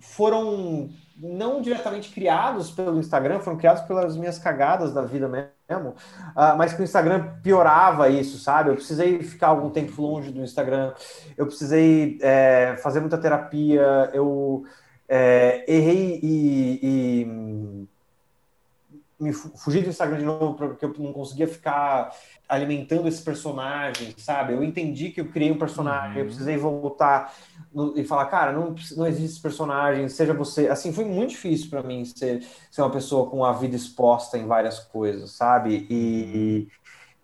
[0.00, 6.56] foram não diretamente criados pelo Instagram, foram criados pelas minhas cagadas da vida mesmo uh,
[6.56, 8.70] mas que o Instagram piorava isso, sabe?
[8.70, 10.92] Eu precisei ficar algum tempo longe do Instagram,
[11.36, 14.64] eu precisei é, fazer muita terapia, eu,
[15.08, 17.90] é, errei e, e
[19.20, 22.14] me fugi do Instagram de novo porque eu não conseguia ficar
[22.50, 24.52] alimentando esse personagem, sabe?
[24.52, 26.18] Eu entendi que eu criei um personagem, uhum.
[26.18, 27.32] eu precisei voltar
[27.72, 30.66] no, e falar, cara, não, não existe esse personagem, seja você.
[30.66, 34.46] Assim, foi muito difícil para mim ser, ser uma pessoa com a vida exposta em
[34.46, 35.86] várias coisas, sabe?
[35.88, 36.68] E,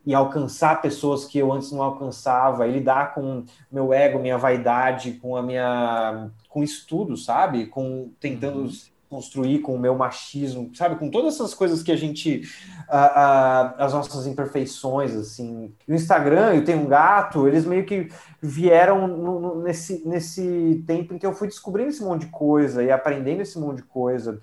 [0.07, 5.15] e alcançar pessoas que eu antes não alcançava, e lidar com meu ego, minha vaidade,
[5.15, 6.31] com a minha.
[6.49, 7.67] com estudo, sabe?
[7.67, 8.61] Com tentando.
[8.61, 10.97] Uhum construir com o meu machismo, sabe?
[10.97, 12.43] Com todas essas coisas que a gente.
[12.89, 15.73] as nossas imperfeições, assim.
[15.87, 18.09] No Instagram, eu tenho um gato, eles meio que
[18.41, 22.83] vieram no, no, nesse, nesse tempo em que eu fui descobrindo esse monte de coisa
[22.83, 24.41] e aprendendo esse monte de coisa.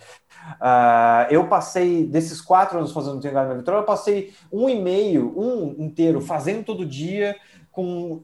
[0.59, 4.79] Uh, eu passei, desses quatro anos fazendo Tenho Gato na Vitória, eu passei um e
[4.81, 7.35] meio, um inteiro, fazendo todo dia,
[7.71, 8.21] com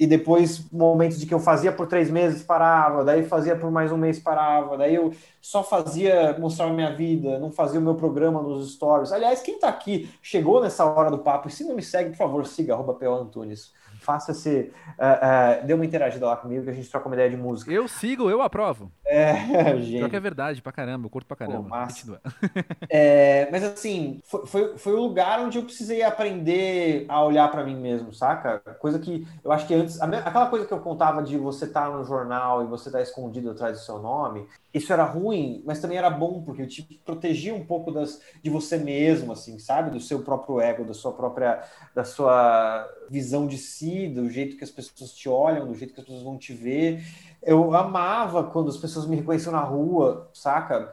[0.00, 3.92] e depois momentos de que eu fazia por três meses, parava, daí fazia por mais
[3.92, 8.40] um mês, parava, daí eu só fazia mostrar minha vida, não fazia o meu programa
[8.40, 9.12] nos stories.
[9.12, 12.16] Aliás, quem está aqui, chegou nessa hora do papo, e se não me segue, por
[12.16, 14.72] favor, siga, arroba Antunes faça esse.
[14.98, 17.72] Uh, uh, dê uma interagida lá comigo que a gente troca uma ideia de música.
[17.72, 18.90] Eu sigo, eu aprovo.
[19.04, 19.34] É,
[19.78, 19.98] gente.
[19.98, 21.68] Pior que é verdade, pra caramba, eu curto pra caramba.
[21.68, 22.16] Pô,
[22.88, 27.64] é, mas assim, foi, foi, foi, o lugar onde eu precisei aprender a olhar para
[27.64, 28.58] mim mesmo, saca?
[28.78, 30.00] Coisa que eu acho que antes.
[30.00, 33.02] Aquela coisa que eu contava de você estar tá no jornal e você estar tá
[33.02, 37.54] escondido atrás do seu nome, isso era ruim, mas também era bom, porque te protegia
[37.54, 39.90] um pouco das, de você mesmo, assim, sabe?
[39.90, 41.62] Do seu próprio ego, da sua própria,
[41.94, 46.00] da sua visão de si, do jeito que as pessoas te olham, do jeito que
[46.00, 47.02] as pessoas vão te ver.
[47.42, 50.92] Eu amava quando as pessoas me reconheciam na rua, saca?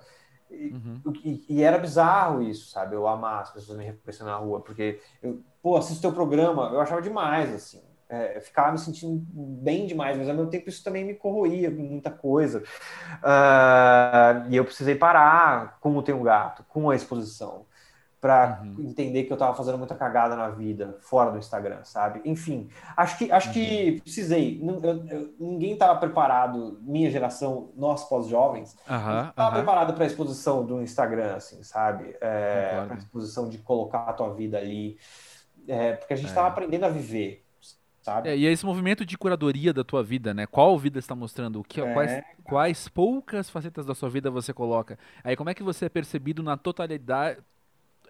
[0.50, 1.02] E, uhum.
[1.24, 2.96] e, e, era bizarro isso, sabe?
[2.96, 6.82] Eu amar as pessoas me reconhecendo na rua, porque eu, pô, assisto teu programa, eu
[6.82, 11.04] achava demais, assim é, ficava me sentindo bem demais, mas ao mesmo tempo isso também
[11.04, 12.64] me corroía muita coisa.
[13.22, 17.66] Uh, e eu precisei parar com o Tem um Gato, com a exposição,
[18.20, 18.90] para uhum.
[18.90, 22.22] entender que eu estava fazendo muita cagada na vida, fora do Instagram, sabe?
[22.26, 23.54] Enfim, acho que, acho uhum.
[23.54, 24.60] que precisei.
[24.62, 29.30] Eu, eu, ninguém estava preparado, minha geração, nós pós-jovens, uhum.
[29.30, 32.16] estava preparado para a exposição do Instagram, assim, sabe?
[32.20, 34.98] É, para a exposição de colocar a tua vida ali.
[35.68, 36.52] É, porque a gente estava é.
[36.52, 37.46] aprendendo a viver
[38.02, 38.30] sabe?
[38.30, 40.48] É, e é esse movimento de curadoria da tua vida, né?
[40.48, 41.60] Qual vida está mostrando?
[41.60, 41.94] O que, é.
[41.94, 44.98] quais, quais poucas facetas da sua vida você coloca?
[45.26, 47.40] Aí como é que você é percebido na totalidade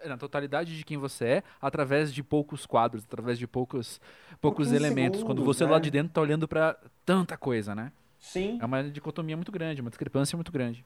[0.06, 4.00] na totalidade de quem você é, através de poucos quadros, através de poucos,
[4.40, 5.20] poucos elementos.
[5.20, 5.70] Segundos, Quando você né?
[5.70, 7.92] lá de dentro está olhando para tanta coisa, né?
[8.18, 8.58] Sim.
[8.60, 10.84] É uma dicotomia muito grande, uma discrepância muito grande.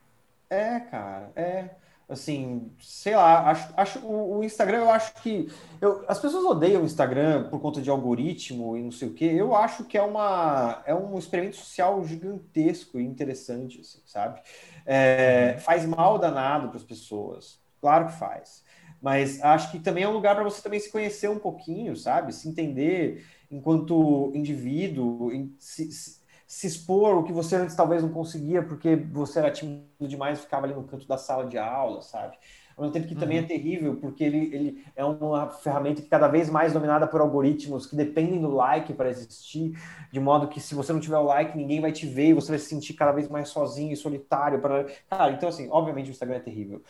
[0.50, 1.70] É, cara, é
[2.12, 5.48] assim, sei lá, acho, acho o, o, Instagram, eu acho que
[5.80, 9.24] eu, as pessoas odeiam o Instagram por conta de algoritmo e não sei o que.
[9.24, 14.40] Eu acho que é uma é um experimento social gigantesco e interessante, assim, sabe?
[14.84, 15.60] É, uhum.
[15.60, 18.62] faz mal danado para as pessoas, claro que faz.
[19.03, 22.32] Mas acho que também é um lugar para você também se conhecer um pouquinho, sabe?
[22.32, 26.22] Se entender enquanto indivíduo, se, se
[26.53, 30.42] se expor, o que você antes talvez não conseguia porque você era tímido demais e
[30.42, 32.36] ficava ali no canto da sala de aula, sabe?
[32.76, 33.46] Ao mesmo tempo que também é uhum.
[33.46, 37.96] terrível, porque ele, ele é uma ferramenta que cada vez mais dominada por algoritmos que
[37.96, 39.72] dependem do like para existir,
[40.12, 42.50] de modo que se você não tiver o like, ninguém vai te ver e você
[42.50, 44.61] vai se sentir cada vez mais sozinho e solitário.
[44.61, 44.84] Pra...
[45.09, 46.82] Cara, então assim, obviamente o Instagram é terrível.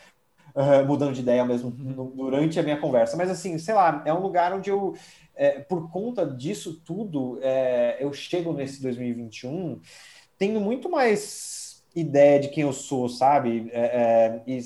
[0.55, 4.21] Uh, mudando de ideia mesmo durante a minha conversa, mas assim, sei lá, é um
[4.21, 4.95] lugar onde eu
[5.35, 9.81] é, por conta disso tudo, é, eu chego nesse 2021
[10.39, 13.71] tendo muito mais ideia de quem eu sou, sabe?
[13.73, 14.61] É, é e,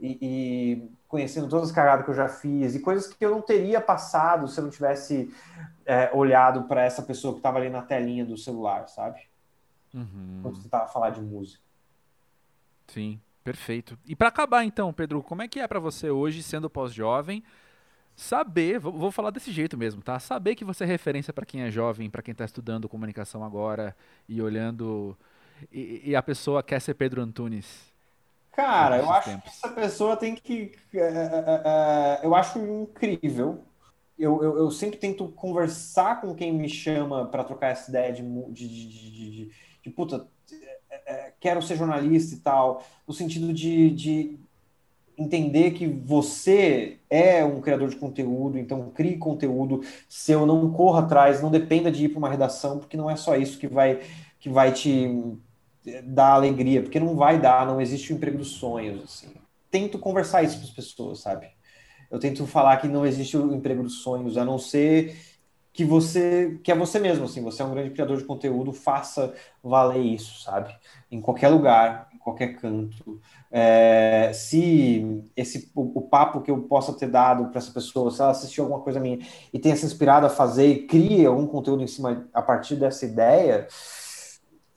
[0.00, 3.80] e, conhecendo todas as cagadas que eu já fiz e coisas que eu não teria
[3.80, 5.32] passado se eu não tivesse
[5.84, 9.20] é, olhado para essa pessoa que estava ali na telinha do celular, sabe?
[9.92, 10.40] Uhum.
[10.42, 11.62] Quando você estava falar de música.
[12.86, 13.98] Sim, perfeito.
[14.06, 17.42] E para acabar então, Pedro, como é que é para você hoje, sendo pós-jovem,
[18.14, 20.18] saber, vou, vou, falar desse jeito mesmo, tá?
[20.18, 23.96] Saber que você é referência para quem é jovem, para quem está estudando comunicação agora
[24.28, 25.16] e olhando
[25.72, 27.90] e, e, a pessoa quer ser Pedro Antunes.
[28.52, 29.42] Cara, eu acho tempos.
[29.42, 33.64] que essa pessoa tem que, uh, uh, uh, eu acho incrível.
[34.18, 38.22] Eu, eu, eu, sempre tento conversar com quem me chama para trocar essa ideia de,
[38.52, 40.26] de, de, de, de puta,
[41.40, 44.38] quero ser jornalista e tal, no sentido de, de
[45.16, 51.42] entender que você é um criador de conteúdo, então crie conteúdo seu, não corra atrás,
[51.42, 54.00] não dependa de ir para uma redação, porque não é só isso que vai,
[54.38, 55.36] que vai te
[56.04, 59.02] dar alegria, porque não vai dar, não existe o emprego dos sonhos.
[59.04, 59.28] Assim.
[59.70, 61.48] Tento conversar isso com as pessoas, sabe?
[62.10, 65.16] Eu tento falar que não existe o emprego dos sonhos, a não ser
[65.72, 69.32] que você que é você mesmo, assim, você é um grande criador de conteúdo, faça
[69.62, 70.74] valer isso, sabe?
[71.10, 73.20] Em qualquer lugar, qualquer canto.
[73.50, 78.20] É, se esse o, o, papo que eu possa ter dado para essa pessoa, se
[78.20, 79.18] ela assistiu alguma coisa minha
[79.52, 83.04] e tenha se inspirado a fazer e cria algum conteúdo em cima a partir dessa
[83.04, 83.66] ideia,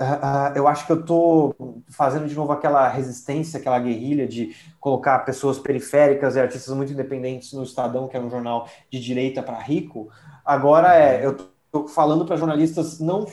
[0.02, 5.20] uh, eu acho que eu estou fazendo de novo aquela resistência, aquela guerrilha de colocar
[5.20, 9.60] pessoas periféricas e artistas muito independentes no Estadão, que é um jornal de direita para
[9.60, 10.10] rico.
[10.46, 13.26] Agora é, eu estou falando para jornalistas não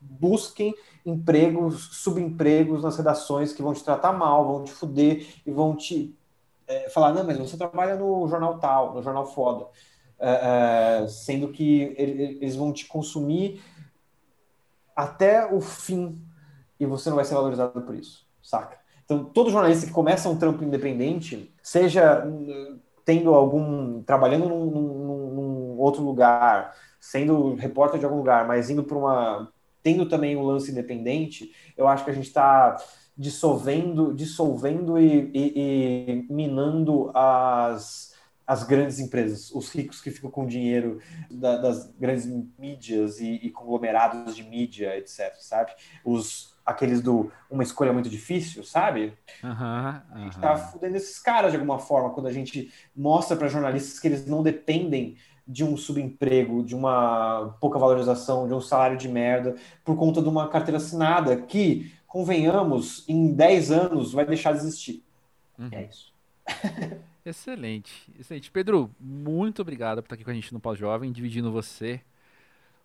[0.00, 5.76] busquem empregos, subempregos nas redações que vão te tratar mal, vão te fuder e vão
[5.76, 6.16] te
[6.66, 9.66] é, falar, não, mas você trabalha no jornal tal, no jornal foda.
[10.18, 13.62] É, é, sendo que eles vão te consumir
[14.94, 16.18] até o fim
[16.80, 18.78] e você não vai ser valorizado por isso, saca?
[19.04, 24.02] Então, todo jornalista que começa um trampo independente, seja hum, tendo algum.
[24.02, 25.25] trabalhando num, num,
[25.78, 29.52] outro lugar, sendo repórter de algum lugar, mas indo para uma
[29.82, 32.76] tendo também um lance independente, eu acho que a gente está
[33.16, 38.12] dissolvendo, dissolvendo e, e, e, minando as,
[38.44, 41.00] as grandes empresas, os ricos que ficam com dinheiro
[41.30, 42.26] da, das grandes
[42.58, 45.70] mídias e, e, conglomerados de mídia, etc, sabe?
[46.04, 49.16] Os aqueles do uma escolha muito difícil, sabe?
[49.40, 50.00] Uhum, uhum.
[50.10, 54.00] A gente tá fudendo esses caras de alguma forma quando a gente mostra para jornalistas
[54.00, 55.16] que eles não dependem
[55.46, 60.28] de um subemprego, de uma pouca valorização, de um salário de merda, por conta de
[60.28, 65.04] uma carteira assinada que, convenhamos, em 10 anos vai deixar de existir.
[65.58, 65.68] Uhum.
[65.70, 66.12] É isso.
[67.24, 68.50] excelente, excelente.
[68.50, 72.00] Pedro, muito obrigado por estar aqui com a gente no Pós-Jovem, dividindo você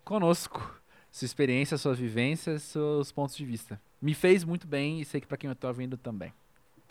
[0.04, 3.80] conosco, sua experiência, suas vivências, seus pontos de vista.
[4.00, 6.32] Me fez muito bem e sei que para quem eu estou ouvindo também.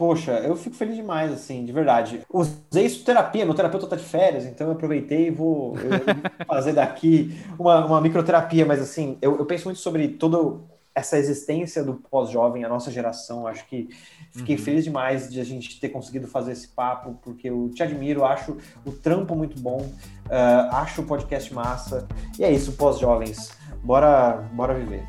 [0.02, 2.22] Poxa, eu fico feliz demais, assim, de verdade.
[2.34, 5.76] Usei isso terapia, meu terapeuta tá de férias, então eu aproveitei e vou
[6.48, 10.60] fazer daqui uma, uma microterapia, mas assim, eu, eu penso muito sobre toda
[10.96, 13.46] essa existência do pós-jovem, a nossa geração.
[13.46, 13.90] Acho que
[14.32, 14.64] fiquei uhum.
[14.64, 18.58] feliz demais de a gente ter conseguido fazer esse papo, porque eu te admiro, acho
[18.84, 19.82] o trampo muito bom,
[20.26, 22.08] uh, acho o podcast massa.
[22.40, 23.52] E é isso, pós-jovens.
[23.84, 25.04] Bora, bora viver.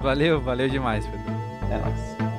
[0.00, 1.32] Valeu, valeu demais, Pedro.
[1.72, 2.31] É nóis.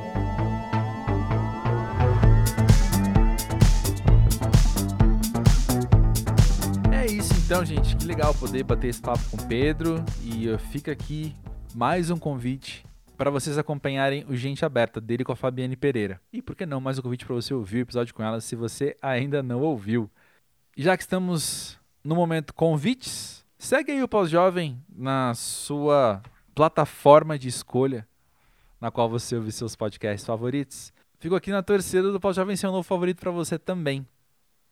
[7.53, 10.03] Então, gente, que legal poder bater esse papo com o Pedro.
[10.23, 11.35] E fica aqui
[11.75, 12.83] mais um convite
[13.15, 16.19] para vocês acompanharem o Gente Aberta dele com a Fabiane Pereira.
[16.33, 18.55] E por que não mais um convite para você ouvir o episódio com ela se
[18.55, 20.09] você ainda não ouviu.
[20.75, 26.23] Já que estamos no momento convites, segue aí o Pós-Jovem na sua
[26.55, 28.07] plataforma de escolha
[28.81, 30.91] na qual você ouve seus podcasts favoritos.
[31.19, 34.07] Fico aqui na torcida do Pós-Jovem ser um novo favorito para você também.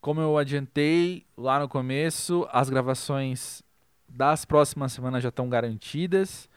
[0.02, 3.62] Como eu adiantei lá no começo, as gravações
[4.10, 6.49] das próximas semanas já estão garantidas,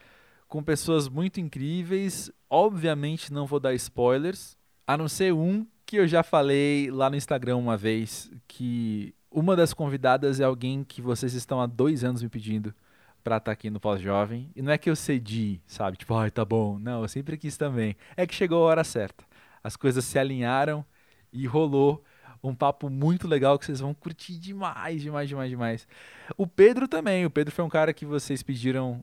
[0.49, 2.32] com pessoas muito incríveis.
[2.49, 7.16] Obviamente não vou dar spoilers, a não ser um que eu já falei lá no
[7.16, 12.22] Instagram uma vez, que uma das convidadas é alguém que vocês estão há dois anos
[12.22, 12.74] me pedindo
[13.22, 14.51] para estar tá aqui no Pós-Jovem.
[14.57, 15.99] E não é que eu cedi, sabe?
[15.99, 16.78] Tipo, ai, tá bom.
[16.78, 17.95] Não, eu sempre quis também.
[18.16, 19.22] É que chegou a hora certa.
[19.62, 20.82] As coisas se alinharam
[21.30, 22.03] e rolou
[22.49, 25.88] um papo muito legal que vocês vão curtir demais, demais, demais, demais.
[26.36, 27.24] O Pedro também.
[27.24, 29.03] O Pedro foi um cara que vocês pediram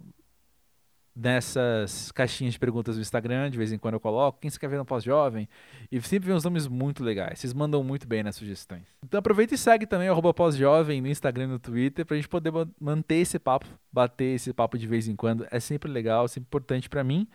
[1.16, 4.70] nessas caixinhas de perguntas do Instagram, de vez em quando eu coloco, quem você quer
[4.70, 5.48] ver no pós-jovem?
[5.92, 8.84] E sempre vem uns nomes muito legais, vocês mandam muito bem nas sugestões.
[9.04, 12.54] Então aproveita e segue também o pós-jovem no Instagram e no Twitter pra gente poder
[12.80, 15.46] manter esse papo, bater esse papo de vez em quando.
[15.52, 17.28] É sempre legal, sempre importante para mim.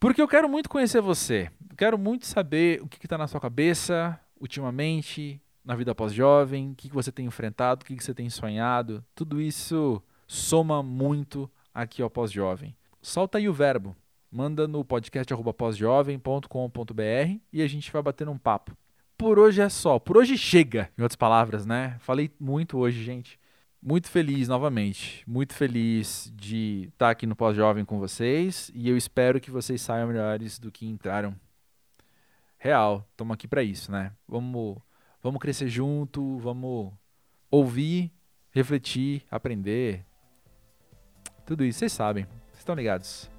[0.00, 1.50] Porque eu quero muito conhecer você.
[1.76, 6.74] Quero muito saber o que, que tá na sua cabeça, ultimamente, na vida pós-jovem, o
[6.74, 9.02] que, que você tem enfrentado, o que, que você tem sonhado.
[9.14, 12.76] Tudo isso soma muito aqui ao pós-jovem.
[13.00, 13.96] Solta aí o verbo.
[14.30, 18.76] Manda no podcast pósjovem.com.br e a gente vai bater um papo.
[19.16, 19.98] Por hoje é só.
[19.98, 21.96] Por hoje chega, em outras palavras, né?
[22.00, 23.38] Falei muito hoje, gente.
[23.80, 25.22] Muito feliz novamente.
[25.26, 28.70] Muito feliz de estar aqui no Pós-Jovem com vocês.
[28.74, 31.34] E eu espero que vocês saiam melhores do que entraram
[32.64, 34.10] real, estamos aqui para isso, né?
[34.26, 34.78] Vamos,
[35.22, 36.94] vamos crescer junto, vamos
[37.50, 38.10] ouvir,
[38.50, 40.02] refletir, aprender.
[41.44, 43.30] Tudo isso, vocês sabem, vocês estão ligados.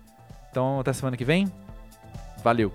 [0.52, 1.52] Então, até semana que vem.
[2.44, 2.72] Valeu!